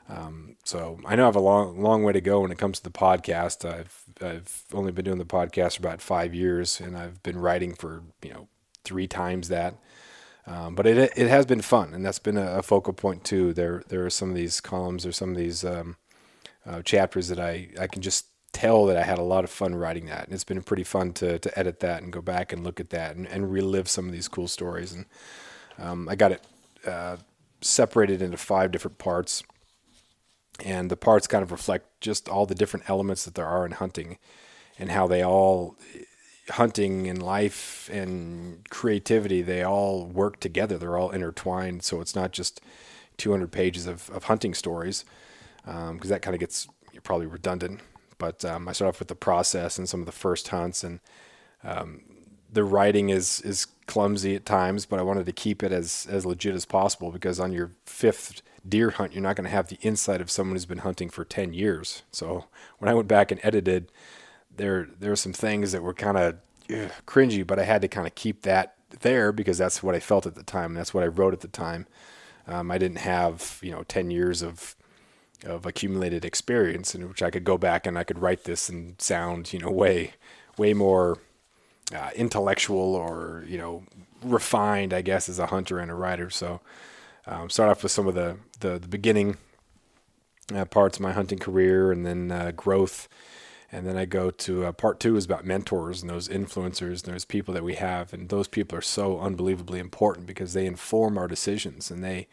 Um, 0.08 0.56
so 0.64 0.99
I 1.06 1.14
know 1.14 1.25
I 1.25 1.26
have 1.26 1.37
a 1.37 1.40
long 1.40 1.80
long 1.80 2.02
way 2.02 2.12
to 2.12 2.20
go 2.20 2.40
when 2.40 2.50
it 2.50 2.58
comes 2.58 2.78
to 2.78 2.85
the 2.85 2.90
podcast. 2.90 3.64
I've 3.68 4.02
I've 4.20 4.64
only 4.73 4.90
been 4.90 5.04
doing 5.04 5.18
the 5.18 5.25
podcast 5.25 5.76
for 5.76 5.82
about 5.82 6.00
five 6.00 6.35
years, 6.35 6.80
and 6.80 6.97
I've 6.97 7.23
been 7.23 7.38
writing 7.38 7.75
for 7.75 8.02
you 8.23 8.32
know 8.32 8.49
three 8.85 9.06
times 9.06 9.49
that. 9.49 9.76
Um, 10.49 10.75
but 10.75 10.87
it 10.87 11.12
it 11.14 11.28
has 11.28 11.45
been 11.45 11.61
fun, 11.61 11.93
and 11.93 12.05
that's 12.05 12.19
been 12.19 12.38
a, 12.38 12.59
a, 12.59 12.62
focal 12.62 12.95
point 12.95 13.23
too. 13.23 13.52
There 13.52 13.83
there 13.88 14.07
are 14.07 14.11
some 14.11 14.31
of 14.31 14.35
these 14.35 14.61
columns 14.61 15.05
or 15.05 15.12
some 15.12 15.31
of 15.31 15.37
these 15.37 15.62
um, 15.62 15.97
uh, 16.67 16.83
chapters 16.83 17.28
that 17.28 17.38
I, 17.38 17.69
I 17.78 17.87
can 17.87 18.02
just 18.02 18.26
tell 18.52 18.87
that 18.87 18.97
I 18.97 19.02
had 19.02 19.19
a 19.19 19.23
lot 19.23 19.45
of 19.45 19.50
fun 19.50 19.75
writing 19.75 20.07
that. 20.07 20.25
And 20.25 20.35
it's 20.35 20.45
been 20.45 20.62
pretty 20.62 20.85
fun 20.85 21.12
to, 21.14 21.38
to 21.38 21.59
edit 21.59 21.81
that 21.81 22.02
and 22.02 22.12
go 22.12 22.21
back 22.21 22.52
and 22.52 22.64
look 22.64 22.81
at 22.81 22.90
that 22.90 23.17
and, 23.17 23.26
and 23.26 23.52
relive 23.52 23.88
some 23.88 24.07
of 24.07 24.12
these 24.12 24.28
cool 24.28 24.49
stories. 24.49 24.93
And 24.93 25.07
um, 25.78 26.09
I 26.09 26.17
got 26.17 26.33
it 26.33 26.45
uh, 26.87 27.17
separated 27.61 28.23
into 28.23 28.37
five 28.37 28.71
different 28.71 28.99
parts. 28.99 29.43
And 30.64 30.90
the 30.90 30.97
parts 30.97 31.26
kind 31.28 31.43
of 31.43 31.52
reflect 31.52 32.00
just 32.00 32.28
all 32.28 32.47
the 32.47 32.55
different 32.55 32.90
elements 32.90 33.25
that 33.25 33.35
there 33.35 33.47
are 33.47 33.64
in 33.64 33.73
hunting 33.73 34.19
and 34.78 34.90
how 34.90 35.07
they 35.07 35.23
all, 35.23 35.76
hunting 36.50 37.09
and 37.09 37.23
life 37.23 37.88
and 37.93 38.69
creativity, 38.71 39.43
they 39.43 39.62
all 39.62 40.07
work 40.07 40.40
together. 40.40 40.78
They're 40.78 40.97
all 40.97 41.11
intertwined. 41.11 41.83
So 41.83 42.00
it's 42.00 42.14
not 42.14 42.33
just 42.33 42.61
200 43.19 43.50
pages 43.52 43.87
of, 43.87 44.11
of 44.11 44.25
hunting 44.25 44.55
stories 44.55 45.05
because 45.64 45.90
um, 45.90 45.99
that 46.00 46.23
kind 46.23 46.35
of 46.35 46.40
gets 46.40 46.69
probably 47.02 47.26
redundant. 47.26 47.81
But 48.19 48.45
um, 48.45 48.69
I 48.69 48.73
start 48.73 48.88
off 48.88 48.99
with 48.99 49.09
the 49.09 49.14
process 49.14 49.78
and 49.78 49.88
some 49.88 50.00
of 50.00 50.07
the 50.07 50.12
first 50.12 50.49
hunts, 50.49 50.83
and 50.83 51.00
um, 51.62 52.02
the 52.52 52.64
writing 52.64 53.11
is 53.11 53.40
is 53.43 53.67
clumsy 53.87 54.35
at 54.35 54.45
times, 54.45 54.87
but 54.87 54.99
I 54.99 55.02
wanted 55.02 55.26
to 55.26 55.33
keep 55.33 55.62
it 55.62 55.71
as 55.71 56.07
as 56.11 56.26
legit 56.26 56.55
as 56.55 56.64
possible 56.64 57.12
because 57.12 57.38
on 57.38 57.52
your 57.52 57.71
fifth 57.87 58.43
deer 58.69 58.90
hunt, 58.90 59.12
you're 59.12 59.23
not 59.23 59.37
going 59.37 59.45
to 59.45 59.50
have 59.50 59.69
the 59.69 59.78
insight 59.83 60.21
of 60.21 60.31
someone 60.31 60.57
who's 60.57 60.67
been 60.67 60.78
hunting 60.78 61.09
for 61.09 61.25
ten 61.25 61.52
years. 61.52 62.02
So 62.11 62.47
when 62.78 62.88
I 62.88 62.95
went 62.95 63.07
back 63.07 63.31
and 63.31 63.40
edited, 63.45 63.93
there 64.59 64.88
there 64.99 65.11
were 65.11 65.17
some 65.17 65.33
things 65.33 65.73
that 65.73 65.83
were 65.83 65.95
kind 65.95 66.17
of 66.17 66.37
cringy, 67.07 67.47
but 67.47 67.59
I 67.59 67.65
had 67.65 67.83
to 67.83 67.88
kind 67.88 68.07
of 68.07 68.15
keep 68.15 68.43
that 68.43 68.75
there 69.00 69.33
because 69.33 69.59
that's 69.59 69.83
what 69.83 69.95
I 69.95 70.00
felt 70.00 70.27
at 70.27 70.35
the 70.35 70.43
time. 70.43 70.75
That's 70.75 70.93
what 70.93 71.05
I 71.05 71.09
wrote 71.09 71.33
at 71.33 71.41
the 71.41 71.49
time. 71.49 71.87
Um, 72.47 72.71
I 72.71 72.79
didn't 72.79 72.99
have 72.99 73.59
you 73.62 73.71
know 73.71 73.85
ten 73.85 74.11
years 74.11 74.43
of 74.43 74.77
of 75.45 75.67
accumulated 75.67 76.25
experience 76.25 76.95
in 76.95 77.09
which 77.09 77.23
I 77.23 77.31
could 77.31 77.45
go 77.45 77.59
back 77.59 77.87
and 77.87 77.99
I 77.99 78.05
could 78.05 78.19
write 78.19 78.45
this 78.45 78.69
and 78.69 79.00
sound, 79.00 79.53
you 79.53 79.59
know, 79.59 79.71
way, 79.71 80.15
way 80.57 80.75
more 80.75 81.19
uh, 81.95 82.11
intellectual 82.17 82.95
or, 82.95 83.45
you 83.47 83.59
know, 83.59 83.85
refined, 84.23 84.93
I 84.93 85.03
guess, 85.03 85.29
as 85.29 85.38
a 85.38 85.47
hunter 85.47 85.79
and 85.79 85.91
a 85.91 85.95
writer. 85.95 86.29
So 86.31 86.61
um, 87.27 87.50
start 87.50 87.71
off 87.71 87.83
with 87.83 87.93
some 87.93 88.09
of 88.09 88.15
the, 88.15 88.38
the, 88.61 88.79
the 88.79 88.88
beginning 88.88 89.37
uh, 90.53 90.65
parts 90.65 90.97
of 90.97 91.03
my 91.03 91.12
hunting 91.12 91.38
career 91.38 91.93
and 91.93 92.05
then 92.05 92.33
uh, 92.33 92.50
growth. 92.57 93.09
And 93.70 93.87
then 93.87 93.96
I 93.96 94.06
go 94.06 94.30
to 94.30 94.66
uh, 94.66 94.72
part 94.72 94.98
two 94.98 95.16
is 95.16 95.26
about 95.26 95.44
mentors 95.44 96.00
and 96.00 96.08
those 96.08 96.28
influencers 96.28 97.04
and 97.04 97.14
those 97.14 97.26
people 97.26 97.52
that 97.52 97.64
we 97.64 97.75
have. 97.75 98.14
And 98.14 98.28
those 98.28 98.48
people 98.48 98.78
are 98.78 98.82
so 98.82 99.20
unbelievably 99.20 99.78
important 99.78 100.26
because 100.26 100.54
they 100.54 100.64
inform 100.64 101.18
our 101.18 101.28
decisions 101.28 101.90
and 101.90 102.02
they, 102.02 102.28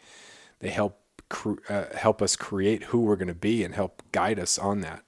they 0.60 0.70
help 0.70 1.00
uh, 1.68 1.86
help 1.96 2.22
us 2.22 2.36
create 2.36 2.84
who 2.84 3.00
we're 3.00 3.16
going 3.16 3.26
to 3.26 3.34
be 3.34 3.64
and 3.64 3.74
help 3.74 4.02
guide 4.12 4.38
us 4.38 4.58
on 4.58 4.80
that. 4.80 5.02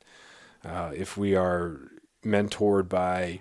Uh, 0.65 0.91
if 0.95 1.17
we 1.17 1.35
are 1.35 1.93
mentored 2.25 2.89
by 2.89 3.41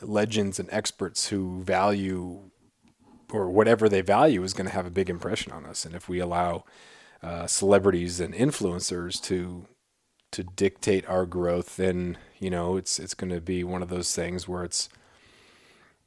legends 0.00 0.58
and 0.58 0.68
experts 0.72 1.28
who 1.28 1.62
value 1.62 2.50
or 3.32 3.50
whatever 3.50 3.88
they 3.88 4.00
value 4.00 4.42
is 4.42 4.54
going 4.54 4.66
to 4.66 4.72
have 4.72 4.86
a 4.86 4.90
big 4.90 5.10
impression 5.10 5.52
on 5.52 5.66
us. 5.66 5.84
And 5.84 5.94
if 5.94 6.08
we 6.08 6.18
allow 6.18 6.64
uh, 7.22 7.46
celebrities 7.46 8.20
and 8.20 8.34
influencers 8.34 9.20
to 9.24 9.66
to 10.36 10.44
dictate 10.44 11.06
our 11.08 11.26
growth, 11.26 11.76
then 11.76 12.18
you 12.38 12.50
know 12.50 12.76
it's 12.76 12.98
it's 12.98 13.14
going 13.14 13.32
to 13.32 13.40
be 13.40 13.64
one 13.64 13.82
of 13.82 13.88
those 13.88 14.14
things 14.14 14.48
where 14.48 14.64
it's 14.64 14.88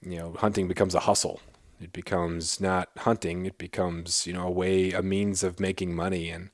you 0.02 0.18
know 0.18 0.34
hunting 0.40 0.68
becomes 0.68 0.96
a 0.96 1.02
hustle 1.02 1.42
it 1.82 1.94
becomes 1.94 2.60
not 2.60 2.90
hunting. 2.98 3.46
It 3.46 3.58
becomes 3.58 4.28
you 4.28 4.34
know 4.34 4.48
a 4.48 4.52
way, 4.52 4.92
a 4.92 5.02
means 5.02 5.44
of 5.44 5.60
making 5.60 5.96
money, 5.96 6.30
and 6.30 6.50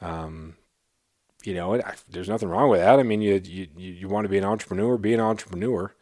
um, 0.00 0.56
you 1.44 1.54
know 1.54 1.74
it, 1.74 1.84
there's 2.08 2.28
nothing 2.28 2.48
wrong 2.48 2.70
with 2.70 2.80
that. 2.80 2.98
I 2.98 3.02
mean, 3.02 3.20
you 3.20 3.40
you 3.44 3.68
you 3.76 4.08
want 4.08 4.24
to 4.24 4.30
be 4.30 4.38
an 4.38 4.44
entrepreneur, 4.44 4.96
be 4.96 5.14
an 5.14 5.20
entrepreneur. 5.20 5.94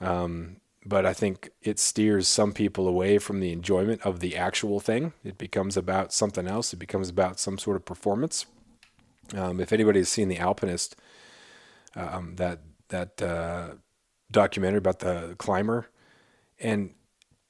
Um, 0.00 0.56
but 0.86 1.06
I 1.06 1.14
think 1.14 1.50
it 1.62 1.78
steers 1.78 2.28
some 2.28 2.52
people 2.52 2.86
away 2.86 3.18
from 3.18 3.40
the 3.40 3.52
enjoyment 3.52 4.02
of 4.02 4.20
the 4.20 4.36
actual 4.36 4.80
thing. 4.80 5.14
It 5.24 5.38
becomes 5.38 5.78
about 5.78 6.12
something 6.12 6.46
else. 6.46 6.74
It 6.74 6.78
becomes 6.78 7.08
about 7.08 7.40
some 7.40 7.56
sort 7.56 7.76
of 7.76 7.86
performance. 7.86 8.44
Um, 9.34 9.60
if 9.60 9.72
anybody 9.72 10.00
has 10.00 10.08
seen 10.08 10.28
The 10.28 10.38
Alpinist, 10.38 10.96
um, 11.96 12.36
that 12.36 12.60
that 12.88 13.22
uh, 13.22 13.68
documentary 14.30 14.78
about 14.78 14.98
the 15.00 15.34
climber, 15.38 15.88
and 16.60 16.94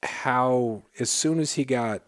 how 0.02 0.82
as 0.98 1.10
soon 1.10 1.40
as 1.40 1.54
he 1.54 1.64
got 1.64 2.02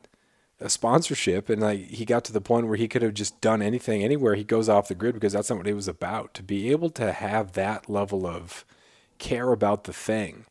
a 0.60 0.70
sponsorship 0.70 1.48
and 1.50 1.60
like 1.60 1.80
he 1.80 2.04
got 2.04 2.24
to 2.24 2.32
the 2.32 2.40
point 2.40 2.66
where 2.66 2.76
he 2.76 2.88
could 2.88 3.02
have 3.02 3.14
just 3.14 3.40
done 3.40 3.60
anything 3.60 4.02
anywhere 4.02 4.34
he 4.34 4.44
goes 4.44 4.68
off 4.68 4.88
the 4.88 4.94
grid 4.94 5.14
because 5.14 5.34
that's 5.34 5.50
not 5.50 5.58
what 5.58 5.66
it 5.66 5.74
was 5.74 5.88
about. 5.88 6.32
To 6.34 6.42
be 6.42 6.70
able 6.70 6.90
to 6.90 7.12
have 7.12 7.52
that 7.52 7.90
level 7.90 8.26
of 8.26 8.64
care 9.18 9.52
about 9.52 9.84
the 9.84 9.92
thing 9.92 10.46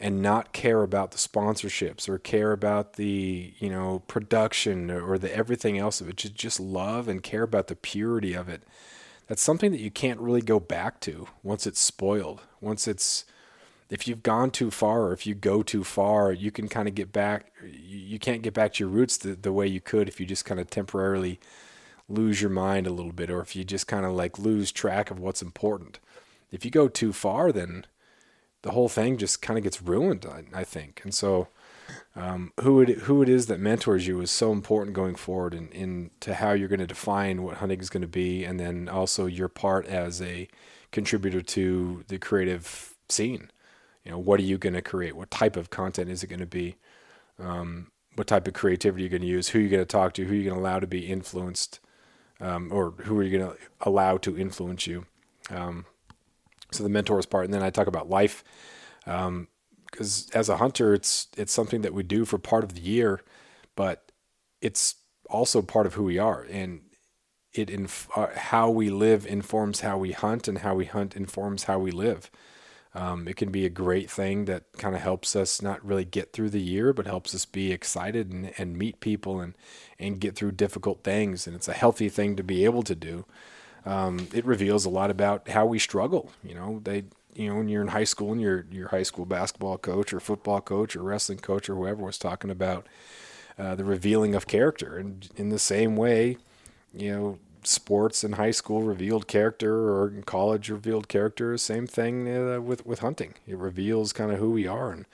and 0.00 0.22
not 0.22 0.52
care 0.52 0.82
about 0.82 1.10
the 1.10 1.18
sponsorships 1.18 2.08
or 2.08 2.18
care 2.18 2.52
about 2.52 2.94
the 2.94 3.52
you 3.58 3.68
know 3.68 4.02
production 4.06 4.90
or 4.90 5.18
the 5.18 5.34
everything 5.34 5.78
else 5.78 6.00
of 6.00 6.08
it 6.08 6.16
just 6.16 6.34
just 6.34 6.60
love 6.60 7.08
and 7.08 7.22
care 7.22 7.42
about 7.42 7.66
the 7.66 7.76
purity 7.76 8.34
of 8.34 8.48
it 8.48 8.62
that's 9.26 9.42
something 9.42 9.72
that 9.72 9.80
you 9.80 9.90
can't 9.90 10.20
really 10.20 10.40
go 10.40 10.60
back 10.60 11.00
to 11.00 11.28
once 11.42 11.66
it's 11.66 11.80
spoiled 11.80 12.42
once 12.60 12.86
it's 12.86 13.24
if 13.90 14.06
you've 14.06 14.22
gone 14.22 14.50
too 14.50 14.70
far 14.70 15.02
or 15.02 15.12
if 15.12 15.26
you 15.26 15.34
go 15.34 15.62
too 15.62 15.82
far, 15.82 16.30
you 16.32 16.50
can 16.50 16.68
kind 16.68 16.88
of 16.88 16.94
get 16.94 17.12
back. 17.12 17.52
You 17.64 18.18
can't 18.18 18.42
get 18.42 18.54
back 18.54 18.74
to 18.74 18.84
your 18.84 18.90
roots 18.90 19.16
the, 19.16 19.34
the 19.34 19.52
way 19.52 19.66
you 19.66 19.80
could 19.80 20.08
if 20.08 20.20
you 20.20 20.26
just 20.26 20.44
kind 20.44 20.60
of 20.60 20.68
temporarily 20.68 21.40
lose 22.08 22.40
your 22.40 22.50
mind 22.50 22.86
a 22.86 22.90
little 22.90 23.12
bit 23.12 23.30
or 23.30 23.40
if 23.40 23.54
you 23.54 23.64
just 23.64 23.86
kind 23.86 24.04
of 24.04 24.12
like 24.12 24.38
lose 24.38 24.72
track 24.72 25.10
of 25.10 25.18
what's 25.18 25.42
important. 25.42 26.00
If 26.50 26.64
you 26.64 26.70
go 26.70 26.88
too 26.88 27.12
far, 27.12 27.52
then 27.52 27.86
the 28.62 28.72
whole 28.72 28.88
thing 28.88 29.16
just 29.16 29.42
kind 29.42 29.58
of 29.58 29.64
gets 29.64 29.82
ruined, 29.82 30.26
I, 30.26 30.60
I 30.60 30.64
think. 30.64 31.00
And 31.04 31.14
so, 31.14 31.48
um, 32.16 32.52
who 32.60 32.80
it 32.80 32.90
who 33.00 33.22
it 33.22 33.28
is 33.28 33.46
that 33.46 33.60
mentors 33.60 34.06
you 34.06 34.20
is 34.20 34.30
so 34.30 34.52
important 34.52 34.94
going 34.94 35.14
forward 35.14 35.54
and 35.54 35.70
in 35.72 36.10
to 36.20 36.34
how 36.34 36.52
you're 36.52 36.68
going 36.68 36.80
to 36.80 36.86
define 36.86 37.42
what 37.42 37.58
hunting 37.58 37.80
is 37.80 37.90
going 37.90 38.02
to 38.02 38.08
be, 38.08 38.44
and 38.44 38.60
then 38.60 38.88
also 38.88 39.26
your 39.26 39.48
part 39.48 39.86
as 39.86 40.20
a 40.20 40.48
contributor 40.92 41.42
to 41.42 42.04
the 42.08 42.18
creative 42.18 42.94
scene 43.08 43.50
You 44.04 44.12
know, 44.12 44.18
what 44.18 44.40
are 44.40 44.44
you 44.44 44.58
going 44.58 44.74
to 44.74 44.82
create? 44.82 45.16
What 45.16 45.30
type 45.30 45.56
of 45.56 45.70
content 45.70 46.10
is 46.10 46.22
it 46.22 46.28
going 46.28 46.40
to 46.40 46.46
be? 46.46 46.76
Um, 47.38 47.90
what 48.16 48.26
type 48.26 48.48
of 48.48 48.54
creativity 48.54 49.02
you're 49.04 49.10
going 49.10 49.22
to 49.22 49.28
use? 49.28 49.48
Who 49.48 49.58
are 49.58 49.62
you're 49.62 49.70
going 49.70 49.82
to 49.82 49.86
talk 49.86 50.14
to? 50.14 50.24
Who 50.24 50.32
are 50.32 50.36
you're 50.36 50.50
going 50.50 50.56
to 50.56 50.60
allow 50.62 50.80
to 50.80 50.86
be 50.86 51.06
influenced? 51.06 51.80
Um, 52.40 52.70
or 52.72 52.92
who 52.92 53.18
are 53.18 53.22
you 53.22 53.38
going 53.38 53.50
to 53.50 53.56
allow 53.80 54.16
to 54.18 54.38
influence 54.38 54.86
you? 54.86 55.06
So 56.70 56.82
the 56.82 56.90
mentors 56.90 57.26
part, 57.26 57.46
and 57.46 57.54
then 57.54 57.62
I 57.62 57.70
talk 57.70 57.86
about 57.86 58.10
life, 58.10 58.44
because 59.04 59.26
um, 59.26 59.48
as 60.34 60.48
a 60.48 60.58
hunter, 60.58 60.92
it's 60.92 61.28
it's 61.36 61.52
something 61.52 61.82
that 61.82 61.94
we 61.94 62.02
do 62.02 62.24
for 62.24 62.38
part 62.38 62.64
of 62.64 62.74
the 62.74 62.82
year, 62.82 63.22
but 63.74 64.12
it's 64.60 64.96
also 65.30 65.62
part 65.62 65.86
of 65.86 65.94
who 65.94 66.04
we 66.04 66.18
are, 66.18 66.46
and 66.50 66.80
it 67.52 67.70
inf- 67.70 68.08
uh, 68.14 68.28
how 68.34 68.68
we 68.70 68.90
live 68.90 69.26
informs 69.26 69.80
how 69.80 69.96
we 69.96 70.12
hunt, 70.12 70.46
and 70.46 70.58
how 70.58 70.74
we 70.74 70.84
hunt 70.84 71.16
informs 71.16 71.64
how 71.64 71.78
we 71.78 71.90
live. 71.90 72.30
Um, 72.94 73.28
it 73.28 73.36
can 73.36 73.50
be 73.50 73.64
a 73.64 73.70
great 73.70 74.10
thing 74.10 74.46
that 74.46 74.64
kind 74.78 74.94
of 74.94 75.02
helps 75.02 75.36
us 75.36 75.62
not 75.62 75.84
really 75.84 76.04
get 76.04 76.32
through 76.32 76.50
the 76.50 76.60
year, 76.60 76.92
but 76.92 77.06
helps 77.06 77.34
us 77.34 77.44
be 77.44 77.70
excited 77.70 78.32
and, 78.32 78.52
and 78.58 78.78
meet 78.78 79.00
people 79.00 79.40
and, 79.40 79.54
and 79.98 80.20
get 80.20 80.34
through 80.34 80.52
difficult 80.52 81.04
things. 81.04 81.46
And 81.46 81.54
it's 81.54 81.68
a 81.68 81.74
healthy 81.74 82.08
thing 82.08 82.34
to 82.36 82.42
be 82.42 82.64
able 82.64 82.82
to 82.82 82.94
do. 82.94 83.24
Um, 83.86 84.28
it 84.34 84.44
reveals 84.44 84.84
a 84.84 84.90
lot 84.90 85.10
about 85.10 85.48
how 85.48 85.66
we 85.66 85.78
struggle. 85.78 86.30
You 86.44 86.54
know, 86.54 86.80
they, 86.84 87.04
you 87.34 87.48
know, 87.48 87.56
when 87.56 87.68
you're 87.68 87.82
in 87.82 87.88
high 87.88 88.04
school 88.04 88.32
and 88.32 88.40
your 88.40 88.66
your 88.70 88.88
high 88.88 89.02
school 89.02 89.24
basketball 89.24 89.78
coach 89.78 90.12
or 90.12 90.20
football 90.20 90.60
coach 90.60 90.96
or 90.96 91.02
wrestling 91.02 91.38
coach 91.38 91.68
or 91.68 91.74
whoever 91.76 92.04
was 92.04 92.18
talking 92.18 92.50
about 92.50 92.86
uh, 93.58 93.74
the 93.74 93.84
revealing 93.84 94.34
of 94.34 94.46
character, 94.46 94.96
and 94.96 95.28
in 95.36 95.48
the 95.48 95.58
same 95.58 95.96
way, 95.96 96.36
you 96.94 97.10
know, 97.12 97.38
sports 97.64 98.24
in 98.24 98.32
high 98.32 98.50
school 98.50 98.82
revealed 98.82 99.26
character 99.26 99.90
or 99.90 100.08
in 100.08 100.22
college 100.22 100.70
revealed 100.70 101.08
character. 101.08 101.56
Same 101.58 101.86
thing 101.86 102.28
uh, 102.28 102.60
with 102.60 102.84
with 102.86 103.00
hunting. 103.00 103.34
It 103.46 103.58
reveals 103.58 104.12
kind 104.12 104.32
of 104.32 104.38
who 104.38 104.50
we 104.50 104.66
are 104.66 104.92
and 104.92 105.06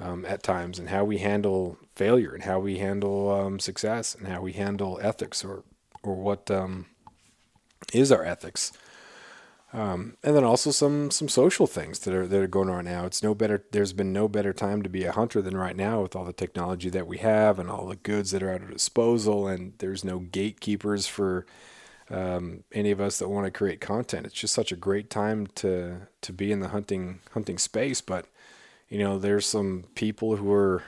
um, 0.00 0.24
at 0.24 0.42
times 0.42 0.78
and 0.78 0.88
how 0.90 1.04
we 1.04 1.18
handle 1.18 1.78
failure 1.94 2.32
and 2.34 2.44
how 2.44 2.58
we 2.58 2.78
handle 2.78 3.30
um, 3.30 3.58
success 3.60 4.14
and 4.14 4.28
how 4.28 4.40
we 4.40 4.52
handle 4.52 4.98
ethics 5.02 5.44
or 5.44 5.62
or 6.02 6.14
what 6.14 6.50
um, 6.50 6.86
is 7.92 8.10
our 8.12 8.24
ethics. 8.24 8.72
Um, 9.74 10.16
and 10.22 10.36
then 10.36 10.44
also 10.44 10.70
some 10.70 11.10
some 11.10 11.28
social 11.28 11.66
things 11.66 11.98
that 12.00 12.14
are 12.14 12.28
that 12.28 12.40
are 12.40 12.46
going 12.46 12.68
on 12.68 12.84
now. 12.84 13.06
It's 13.06 13.24
no 13.24 13.34
better. 13.34 13.64
There's 13.72 13.92
been 13.92 14.12
no 14.12 14.28
better 14.28 14.52
time 14.52 14.82
to 14.82 14.88
be 14.88 15.02
a 15.02 15.10
hunter 15.10 15.42
than 15.42 15.56
right 15.56 15.74
now 15.74 16.00
with 16.00 16.14
all 16.14 16.24
the 16.24 16.32
technology 16.32 16.90
that 16.90 17.08
we 17.08 17.18
have 17.18 17.58
and 17.58 17.68
all 17.68 17.86
the 17.86 17.96
goods 17.96 18.30
that 18.30 18.42
are 18.42 18.50
at 18.50 18.62
our 18.62 18.70
disposal. 18.70 19.48
And 19.48 19.72
there's 19.78 20.04
no 20.04 20.20
gatekeepers 20.20 21.08
for 21.08 21.44
um, 22.08 22.62
any 22.70 22.92
of 22.92 23.00
us 23.00 23.18
that 23.18 23.28
want 23.28 23.46
to 23.46 23.50
create 23.50 23.80
content. 23.80 24.26
It's 24.26 24.34
just 24.34 24.54
such 24.54 24.70
a 24.70 24.76
great 24.76 25.10
time 25.10 25.48
to 25.56 26.02
to 26.20 26.32
be 26.32 26.52
in 26.52 26.60
the 26.60 26.68
hunting 26.68 27.18
hunting 27.32 27.58
space. 27.58 28.00
But 28.00 28.26
you 28.88 28.98
know, 28.98 29.18
there's 29.18 29.46
some 29.46 29.86
people 29.96 30.36
who 30.36 30.52
are, 30.52 30.84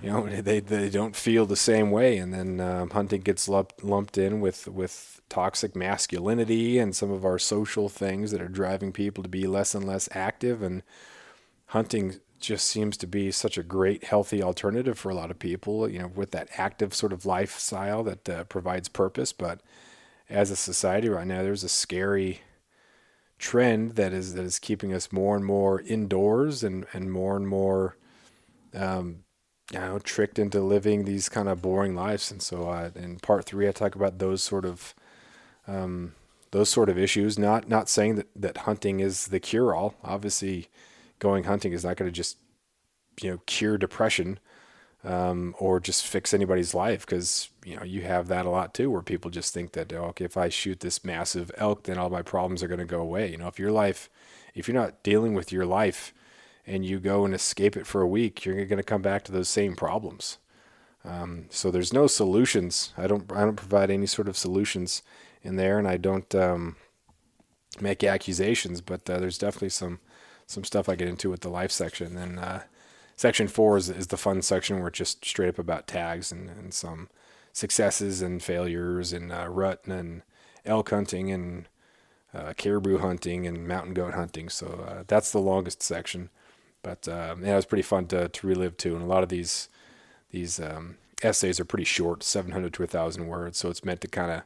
you 0.00 0.10
know, 0.10 0.26
they 0.40 0.60
they 0.60 0.88
don't 0.88 1.16
feel 1.16 1.46
the 1.46 1.56
same 1.56 1.90
way, 1.90 2.18
and 2.18 2.32
then 2.32 2.60
um, 2.60 2.90
hunting 2.90 3.22
gets 3.22 3.48
lumped 3.48 3.82
lumped 3.82 4.18
in 4.18 4.40
with 4.40 4.68
with 4.68 5.17
toxic 5.28 5.76
masculinity 5.76 6.78
and 6.78 6.94
some 6.94 7.10
of 7.10 7.24
our 7.24 7.38
social 7.38 7.88
things 7.88 8.30
that 8.30 8.40
are 8.40 8.48
driving 8.48 8.92
people 8.92 9.22
to 9.22 9.28
be 9.28 9.46
less 9.46 9.74
and 9.74 9.86
less 9.86 10.08
active. 10.12 10.62
And 10.62 10.82
hunting 11.66 12.16
just 12.40 12.66
seems 12.66 12.96
to 12.98 13.06
be 13.06 13.30
such 13.30 13.58
a 13.58 13.62
great, 13.62 14.04
healthy 14.04 14.42
alternative 14.42 14.98
for 14.98 15.10
a 15.10 15.14
lot 15.14 15.30
of 15.30 15.38
people. 15.38 15.88
You 15.88 16.00
know, 16.00 16.08
with 16.08 16.30
that 16.32 16.48
active 16.56 16.94
sort 16.94 17.12
of 17.12 17.26
lifestyle 17.26 18.02
that 18.04 18.28
uh, 18.28 18.44
provides 18.44 18.88
purpose, 18.88 19.32
but 19.32 19.60
as 20.30 20.50
a 20.50 20.56
society 20.56 21.08
right 21.08 21.26
now, 21.26 21.42
there's 21.42 21.64
a 21.64 21.68
scary 21.68 22.42
trend 23.38 23.92
that 23.92 24.12
is 24.12 24.34
that 24.34 24.44
is 24.44 24.58
keeping 24.58 24.92
us 24.92 25.12
more 25.12 25.36
and 25.36 25.44
more 25.44 25.80
indoors 25.82 26.64
and 26.64 26.86
and 26.92 27.12
more 27.12 27.36
and 27.36 27.46
more 27.46 27.96
um, 28.74 29.24
you 29.72 29.78
know 29.78 29.98
tricked 30.00 30.38
into 30.38 30.60
living 30.60 31.04
these 31.04 31.28
kind 31.28 31.48
of 31.48 31.62
boring 31.62 31.94
lives 31.94 32.32
and 32.32 32.42
so 32.42 32.68
uh, 32.68 32.90
in 32.96 33.18
part 33.20 33.44
three 33.44 33.68
I 33.68 33.72
talk 33.72 33.94
about 33.94 34.18
those 34.18 34.42
sort 34.42 34.64
of 34.64 34.94
um, 35.68 36.14
those 36.50 36.68
sort 36.68 36.88
of 36.88 36.98
issues 36.98 37.38
not 37.38 37.68
not 37.68 37.88
saying 37.88 38.16
that 38.16 38.26
that 38.34 38.58
hunting 38.58 39.00
is 39.00 39.26
the 39.28 39.38
cure 39.38 39.74
all 39.74 39.94
obviously 40.02 40.68
going 41.18 41.44
hunting 41.44 41.72
is 41.72 41.84
not 41.84 41.96
going 41.96 42.10
to 42.10 42.14
just 42.14 42.38
you 43.22 43.30
know 43.30 43.38
cure 43.46 43.76
depression 43.78 44.38
um, 45.04 45.54
or 45.58 45.78
just 45.78 46.04
fix 46.04 46.34
anybody's 46.34 46.74
life 46.74 47.06
because 47.06 47.50
you 47.64 47.76
know 47.76 47.84
you 47.84 48.02
have 48.02 48.28
that 48.28 48.46
a 48.46 48.50
lot 48.50 48.74
too 48.74 48.90
where 48.90 49.02
people 49.02 49.30
just 49.30 49.54
think 49.54 49.72
that 49.72 49.92
oh, 49.92 50.06
okay 50.06 50.24
if 50.24 50.36
i 50.36 50.48
shoot 50.48 50.80
this 50.80 51.04
massive 51.04 51.50
elk 51.56 51.84
then 51.84 51.98
all 51.98 52.10
my 52.10 52.22
problems 52.22 52.62
are 52.62 52.68
going 52.68 52.78
to 52.78 52.84
go 52.84 53.00
away. 53.00 53.30
You 53.30 53.36
know 53.36 53.48
if 53.48 53.58
your 53.58 53.72
life 53.72 54.08
if 54.54 54.66
you're 54.66 54.74
not 54.74 55.02
dealing 55.02 55.34
with 55.34 55.52
your 55.52 55.66
life 55.66 56.12
and 56.66 56.84
you 56.84 56.98
go 56.98 57.24
and 57.24 57.34
escape 57.34 57.76
it 57.76 57.86
for 57.86 58.00
a 58.00 58.08
week 58.08 58.44
you're 58.44 58.64
going 58.64 58.78
to 58.78 58.82
come 58.82 59.02
back 59.02 59.24
to 59.24 59.32
those 59.32 59.48
same 59.48 59.76
problems. 59.76 60.38
Um, 61.04 61.46
so 61.48 61.70
there's 61.70 61.92
no 61.92 62.06
solutions. 62.06 62.92
I 62.96 63.06
don't 63.06 63.30
i 63.32 63.42
don't 63.42 63.56
provide 63.56 63.90
any 63.90 64.06
sort 64.06 64.28
of 64.28 64.36
solutions 64.36 65.02
in 65.42 65.56
there 65.56 65.78
and 65.78 65.88
i 65.88 65.96
don't 65.96 66.34
um, 66.34 66.76
make 67.80 68.02
accusations 68.04 68.80
but 68.80 69.08
uh, 69.08 69.18
there's 69.18 69.38
definitely 69.38 69.68
some 69.68 69.98
some 70.46 70.64
stuff 70.64 70.88
i 70.88 70.94
get 70.94 71.08
into 71.08 71.30
with 71.30 71.40
the 71.40 71.48
life 71.48 71.70
section 71.70 72.16
and 72.16 72.38
uh, 72.38 72.60
section 73.16 73.48
four 73.48 73.76
is, 73.76 73.90
is 73.90 74.08
the 74.08 74.16
fun 74.16 74.40
section 74.42 74.78
where 74.78 74.88
it's 74.88 74.98
just 74.98 75.24
straight 75.24 75.48
up 75.48 75.58
about 75.58 75.86
tags 75.86 76.32
and, 76.32 76.48
and 76.50 76.72
some 76.72 77.08
successes 77.52 78.22
and 78.22 78.42
failures 78.42 79.12
and 79.12 79.32
uh, 79.32 79.48
rut 79.48 79.82
and 79.86 80.22
elk 80.64 80.90
hunting 80.90 81.30
and 81.30 81.68
uh, 82.34 82.52
caribou 82.56 82.98
hunting 82.98 83.46
and 83.46 83.66
mountain 83.66 83.94
goat 83.94 84.14
hunting. 84.14 84.48
So 84.48 84.84
uh, 84.86 85.04
that's 85.06 85.32
the 85.32 85.40
longest 85.40 85.82
section, 85.82 86.30
but 86.82 87.08
um, 87.08 87.44
yeah, 87.44 87.52
it 87.52 87.56
was 87.56 87.66
pretty 87.66 87.82
fun 87.82 88.06
to, 88.08 88.28
to 88.28 88.46
relive 88.46 88.76
too. 88.76 88.94
And 88.94 89.02
a 89.02 89.08
lot 89.08 89.22
of 89.22 89.28
these 89.28 89.68
these 90.30 90.60
um, 90.60 90.96
essays 91.22 91.58
are 91.58 91.64
pretty 91.64 91.84
short, 91.84 92.22
700 92.22 92.74
to 92.74 92.82
1,000 92.82 93.26
words. 93.26 93.56
So 93.56 93.70
it's 93.70 93.82
meant 93.82 94.02
to 94.02 94.08
kind 94.08 94.30
of 94.30 94.42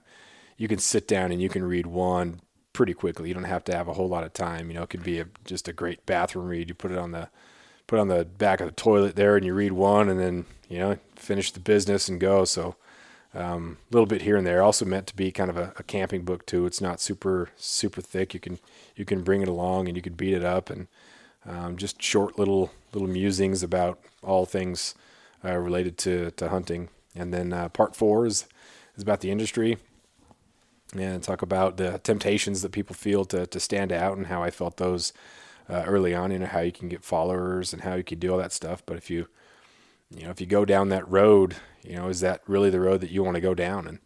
you 0.56 0.68
can 0.68 0.78
sit 0.78 1.08
down 1.08 1.32
and 1.32 1.40
you 1.40 1.48
can 1.48 1.64
read 1.64 1.86
one 1.86 2.40
pretty 2.72 2.94
quickly. 2.94 3.28
You 3.28 3.34
don't 3.34 3.44
have 3.44 3.64
to 3.64 3.76
have 3.76 3.88
a 3.88 3.94
whole 3.94 4.08
lot 4.08 4.24
of 4.24 4.32
time. 4.32 4.68
You 4.68 4.74
know, 4.74 4.82
it 4.82 4.90
could 4.90 5.02
be 5.02 5.20
a, 5.20 5.26
just 5.44 5.68
a 5.68 5.72
great 5.72 6.04
bathroom 6.06 6.46
read. 6.46 6.68
You 6.68 6.74
put 6.74 6.90
it 6.90 6.98
on 6.98 7.12
the 7.12 7.28
put 7.86 7.98
on 7.98 8.08
the 8.08 8.24
back 8.24 8.60
of 8.60 8.66
the 8.66 8.72
toilet 8.72 9.16
there 9.16 9.36
and 9.36 9.44
you 9.44 9.52
read 9.52 9.72
one 9.72 10.08
and 10.08 10.18
then 10.18 10.46
you 10.68 10.78
know 10.78 10.96
finish 11.14 11.52
the 11.52 11.60
business 11.60 12.08
and 12.08 12.20
go 12.20 12.42
so 12.42 12.74
um, 13.34 13.76
a 13.90 13.94
little 13.94 14.06
bit 14.06 14.22
here 14.22 14.36
and 14.36 14.46
there 14.46 14.62
also 14.62 14.86
meant 14.86 15.06
to 15.06 15.14
be 15.14 15.30
kind 15.30 15.50
of 15.50 15.58
a, 15.58 15.74
a, 15.76 15.82
camping 15.82 16.22
book 16.22 16.46
too 16.46 16.64
it's 16.64 16.80
not 16.80 17.00
super 17.00 17.50
super 17.56 18.00
thick 18.00 18.32
you 18.32 18.40
can 18.40 18.58
you 18.96 19.04
can 19.04 19.22
bring 19.22 19.42
it 19.42 19.48
along 19.48 19.88
and 19.88 19.96
you 19.96 20.02
can 20.02 20.14
beat 20.14 20.32
it 20.32 20.42
up 20.42 20.70
and 20.70 20.86
um, 21.44 21.76
just 21.76 22.00
short 22.00 22.38
little 22.38 22.70
little 22.94 23.08
musings 23.08 23.62
about 23.62 23.98
all 24.22 24.46
things 24.46 24.94
uh, 25.44 25.56
related 25.56 25.98
to, 25.98 26.30
to 26.30 26.48
hunting 26.48 26.88
and 27.14 27.32
then 27.32 27.52
uh, 27.52 27.68
part 27.68 27.94
four 27.94 28.24
is 28.24 28.46
is 28.96 29.02
about 29.02 29.20
the 29.20 29.30
industry 29.30 29.76
and 30.92 31.22
talk 31.22 31.42
about 31.42 31.76
the 31.76 31.98
temptations 31.98 32.62
that 32.62 32.72
people 32.72 32.94
feel 32.94 33.24
to, 33.26 33.46
to 33.46 33.60
stand 33.60 33.92
out 33.92 34.16
and 34.16 34.26
how 34.26 34.42
I 34.42 34.50
felt 34.50 34.76
those 34.76 35.12
uh, 35.68 35.84
early 35.86 36.14
on, 36.14 36.30
you 36.30 36.38
know, 36.38 36.46
how 36.46 36.60
you 36.60 36.72
can 36.72 36.88
get 36.88 37.04
followers 37.04 37.72
and 37.72 37.82
how 37.82 37.94
you 37.94 38.04
can 38.04 38.18
do 38.18 38.32
all 38.32 38.38
that 38.38 38.52
stuff. 38.52 38.82
But 38.84 38.96
if 38.96 39.10
you, 39.10 39.28
you 40.10 40.24
know, 40.24 40.30
if 40.30 40.40
you 40.40 40.46
go 40.46 40.64
down 40.64 40.88
that 40.90 41.08
road, 41.08 41.56
you 41.82 41.96
know, 41.96 42.08
is 42.08 42.20
that 42.20 42.42
really 42.46 42.70
the 42.70 42.80
road 42.80 43.00
that 43.00 43.10
you 43.10 43.22
want 43.22 43.36
to 43.36 43.40
go 43.40 43.54
down? 43.54 43.86
And 43.86 43.98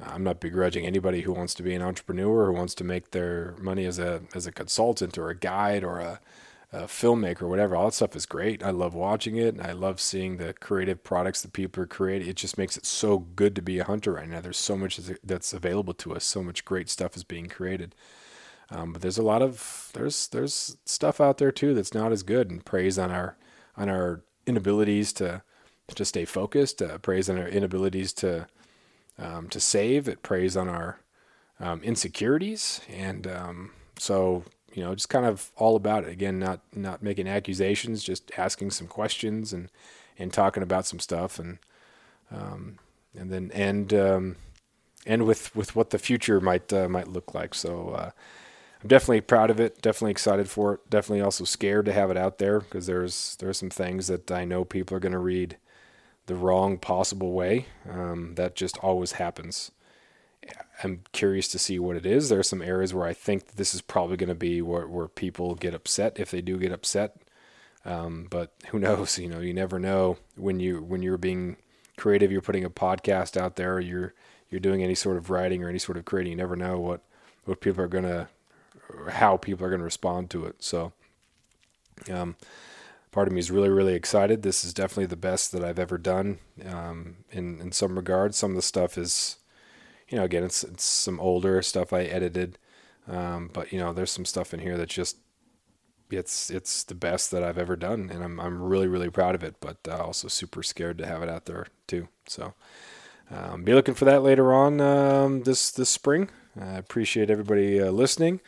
uh, 0.00 0.10
I'm 0.14 0.24
not 0.24 0.40
begrudging 0.40 0.86
anybody 0.86 1.22
who 1.22 1.32
wants 1.32 1.54
to 1.54 1.62
be 1.62 1.74
an 1.74 1.82
entrepreneur, 1.82 2.46
who 2.46 2.52
wants 2.52 2.74
to 2.76 2.84
make 2.84 3.10
their 3.10 3.54
money 3.58 3.84
as 3.84 3.98
a 3.98 4.22
as 4.34 4.46
a 4.46 4.52
consultant 4.52 5.18
or 5.18 5.28
a 5.28 5.36
guide 5.36 5.84
or 5.84 5.98
a, 5.98 6.20
a 6.72 6.84
filmmaker 6.84 7.42
whatever. 7.48 7.76
All 7.76 7.86
that 7.86 7.94
stuff 7.94 8.16
is 8.16 8.24
great. 8.24 8.62
I 8.62 8.70
love 8.70 8.94
watching 8.94 9.36
it, 9.36 9.54
and 9.54 9.62
I 9.62 9.72
love 9.72 10.00
seeing 10.00 10.38
the 10.38 10.54
creative 10.54 11.04
products 11.04 11.42
that 11.42 11.52
people 11.52 11.82
are 11.82 11.86
creating. 11.86 12.28
It 12.28 12.36
just 12.36 12.56
makes 12.56 12.76
it 12.76 12.86
so 12.86 13.18
good 13.18 13.54
to 13.56 13.62
be 13.62 13.78
a 13.78 13.84
hunter 13.84 14.12
right 14.12 14.28
now. 14.28 14.40
There's 14.40 14.56
so 14.56 14.76
much 14.76 14.98
that's 15.22 15.52
available 15.52 15.94
to 15.94 16.14
us. 16.14 16.24
So 16.24 16.42
much 16.42 16.64
great 16.64 16.88
stuff 16.88 17.16
is 17.16 17.24
being 17.24 17.48
created. 17.48 17.94
Um, 18.70 18.92
but 18.92 19.02
there's 19.02 19.18
a 19.18 19.22
lot 19.22 19.42
of 19.42 19.90
there's 19.92 20.28
there's 20.28 20.78
stuff 20.86 21.20
out 21.20 21.36
there 21.38 21.52
too 21.52 21.74
that's 21.74 21.92
not 21.92 22.10
as 22.10 22.22
good, 22.22 22.50
and 22.50 22.64
preys 22.64 22.98
on 22.98 23.10
our 23.10 23.36
on 23.76 23.90
our 23.90 24.22
inabilities 24.46 25.12
to 25.14 25.42
to 25.94 26.04
stay 26.06 26.24
focused, 26.24 26.80
uh, 26.80 26.96
preys 26.98 27.28
on 27.28 27.38
our 27.38 27.48
inabilities 27.48 28.14
to 28.14 28.46
um, 29.18 29.48
to 29.50 29.60
save. 29.60 30.08
It 30.08 30.22
preys 30.22 30.56
on 30.56 30.68
our 30.68 31.00
um, 31.60 31.82
insecurities, 31.82 32.80
and 32.88 33.26
um, 33.26 33.72
so 33.98 34.44
you 34.74 34.82
know, 34.82 34.94
just 34.94 35.08
kind 35.08 35.26
of 35.26 35.50
all 35.56 35.76
about 35.76 36.04
it. 36.04 36.10
Again, 36.10 36.38
not 36.38 36.60
not 36.74 37.02
making 37.02 37.28
accusations, 37.28 38.02
just 38.02 38.30
asking 38.36 38.70
some 38.70 38.86
questions 38.86 39.52
and 39.52 39.68
and 40.18 40.32
talking 40.32 40.62
about 40.62 40.86
some 40.86 40.98
stuff, 40.98 41.38
and 41.38 41.58
um, 42.30 42.78
and 43.16 43.30
then 43.30 43.50
end 43.52 43.92
um, 43.94 44.36
end 45.06 45.24
with 45.26 45.54
with 45.54 45.74
what 45.76 45.90
the 45.90 45.98
future 45.98 46.40
might 46.40 46.72
uh, 46.72 46.88
might 46.88 47.08
look 47.08 47.34
like. 47.34 47.54
So. 47.54 47.90
Uh, 47.90 48.10
I'm 48.82 48.88
definitely 48.88 49.20
proud 49.20 49.50
of 49.50 49.60
it. 49.60 49.80
Definitely 49.80 50.10
excited 50.10 50.48
for 50.50 50.74
it. 50.74 50.90
Definitely 50.90 51.20
also 51.20 51.44
scared 51.44 51.86
to 51.86 51.92
have 51.92 52.10
it 52.10 52.16
out 52.16 52.38
there 52.38 52.58
because 52.58 52.86
there's 52.86 53.36
there's 53.36 53.56
some 53.56 53.70
things 53.70 54.08
that 54.08 54.28
I 54.32 54.44
know 54.44 54.64
people 54.64 54.96
are 54.96 55.00
going 55.00 55.12
to 55.12 55.18
read 55.18 55.56
the 56.26 56.34
wrong 56.34 56.78
possible 56.78 57.32
way. 57.32 57.66
Um, 57.88 58.34
that 58.34 58.56
just 58.56 58.78
always 58.78 59.12
happens. 59.12 59.70
I'm 60.82 61.02
curious 61.12 61.48
to 61.48 61.58
see 61.58 61.78
what 61.78 61.96
it 61.96 62.06
is. 62.06 62.28
There 62.28 62.40
are 62.40 62.44
some 62.44 62.62
areas 62.62 62.92
where 62.92 63.06
I 63.06 63.12
think 63.12 63.52
this 63.52 63.74
is 63.74 63.80
probably 63.80 64.16
going 64.16 64.28
to 64.28 64.34
be 64.34 64.60
where, 64.62 64.86
where 64.86 65.08
people 65.08 65.54
get 65.54 65.74
upset 65.74 66.18
if 66.18 66.30
they 66.30 66.40
do 66.40 66.58
get 66.58 66.72
upset. 66.72 67.16
Um, 67.84 68.26
but 68.30 68.52
who 68.68 68.78
knows? 68.78 69.18
You 69.18 69.28
know, 69.28 69.40
you 69.40 69.54
never 69.54 69.78
know 69.78 70.18
when 70.36 70.60
you 70.60 70.82
when 70.82 71.02
you're 71.02 71.18
being 71.18 71.56
creative. 71.96 72.32
You're 72.32 72.40
putting 72.40 72.64
a 72.64 72.70
podcast 72.70 73.36
out 73.36 73.56
there. 73.56 73.80
You're 73.80 74.14
you're 74.50 74.60
doing 74.60 74.82
any 74.82 74.94
sort 74.94 75.16
of 75.16 75.30
writing 75.30 75.64
or 75.64 75.68
any 75.68 75.78
sort 75.78 75.98
of 75.98 76.04
creating. 76.04 76.32
You 76.32 76.36
never 76.36 76.56
know 76.56 76.78
what 76.78 77.00
what 77.44 77.60
people 77.60 77.82
are 77.82 77.88
gonna 77.88 78.28
how 79.10 79.36
people 79.36 79.66
are 79.66 79.70
gonna 79.70 79.82
respond 79.82 80.30
to 80.30 80.44
it. 80.44 80.56
So, 80.62 80.92
um, 82.10 82.36
part 83.10 83.28
of 83.28 83.34
me 83.34 83.40
is 83.40 83.50
really 83.50 83.68
really 83.70 83.94
excited. 83.94 84.42
This 84.42 84.64
is 84.64 84.74
definitely 84.74 85.06
the 85.06 85.16
best 85.16 85.52
that 85.52 85.64
I've 85.64 85.78
ever 85.78 85.98
done. 85.98 86.38
Um, 86.64 87.16
in 87.30 87.60
in 87.60 87.72
some 87.72 87.96
regards, 87.96 88.36
some 88.36 88.50
of 88.50 88.56
the 88.56 88.62
stuff 88.62 88.96
is, 88.96 89.36
you 90.08 90.18
know, 90.18 90.24
again, 90.24 90.44
it's 90.44 90.64
it's 90.64 90.84
some 90.84 91.20
older 91.20 91.62
stuff 91.62 91.92
I 91.92 92.02
edited. 92.02 92.58
Um, 93.08 93.50
but 93.52 93.72
you 93.72 93.78
know, 93.78 93.92
there's 93.92 94.10
some 94.10 94.24
stuff 94.24 94.54
in 94.54 94.60
here 94.60 94.76
that 94.76 94.88
just 94.88 95.16
it's 96.10 96.50
it's 96.50 96.84
the 96.84 96.94
best 96.94 97.30
that 97.30 97.42
I've 97.42 97.58
ever 97.58 97.76
done, 97.76 98.10
and 98.12 98.22
I'm 98.22 98.38
I'm 98.40 98.62
really 98.62 98.86
really 98.86 99.10
proud 99.10 99.34
of 99.34 99.42
it. 99.42 99.56
But 99.60 99.78
uh, 99.88 99.96
also 99.98 100.28
super 100.28 100.62
scared 100.62 100.98
to 100.98 101.06
have 101.06 101.22
it 101.22 101.28
out 101.28 101.46
there 101.46 101.66
too. 101.86 102.08
So 102.26 102.54
um, 103.30 103.64
be 103.64 103.74
looking 103.74 103.94
for 103.94 104.04
that 104.04 104.22
later 104.22 104.52
on 104.52 104.80
um, 104.80 105.42
this 105.42 105.70
this 105.70 105.88
spring. 105.88 106.30
I 106.60 106.74
appreciate 106.74 107.30
everybody 107.30 107.80
uh, 107.80 107.90
listening, 107.90 108.40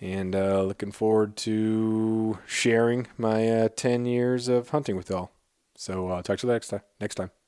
and 0.00 0.34
uh, 0.34 0.62
looking 0.62 0.92
forward 0.92 1.36
to 1.38 2.38
sharing 2.46 3.06
my 3.16 3.48
uh, 3.48 3.68
ten 3.74 4.04
years 4.04 4.48
of 4.48 4.70
hunting 4.70 4.96
with 4.96 5.10
y'all. 5.10 5.30
So 5.76 6.08
uh, 6.08 6.22
talk 6.22 6.38
to 6.38 6.46
you 6.46 6.52
next 6.52 6.68
time. 6.68 6.82
Next 7.00 7.14
time. 7.14 7.41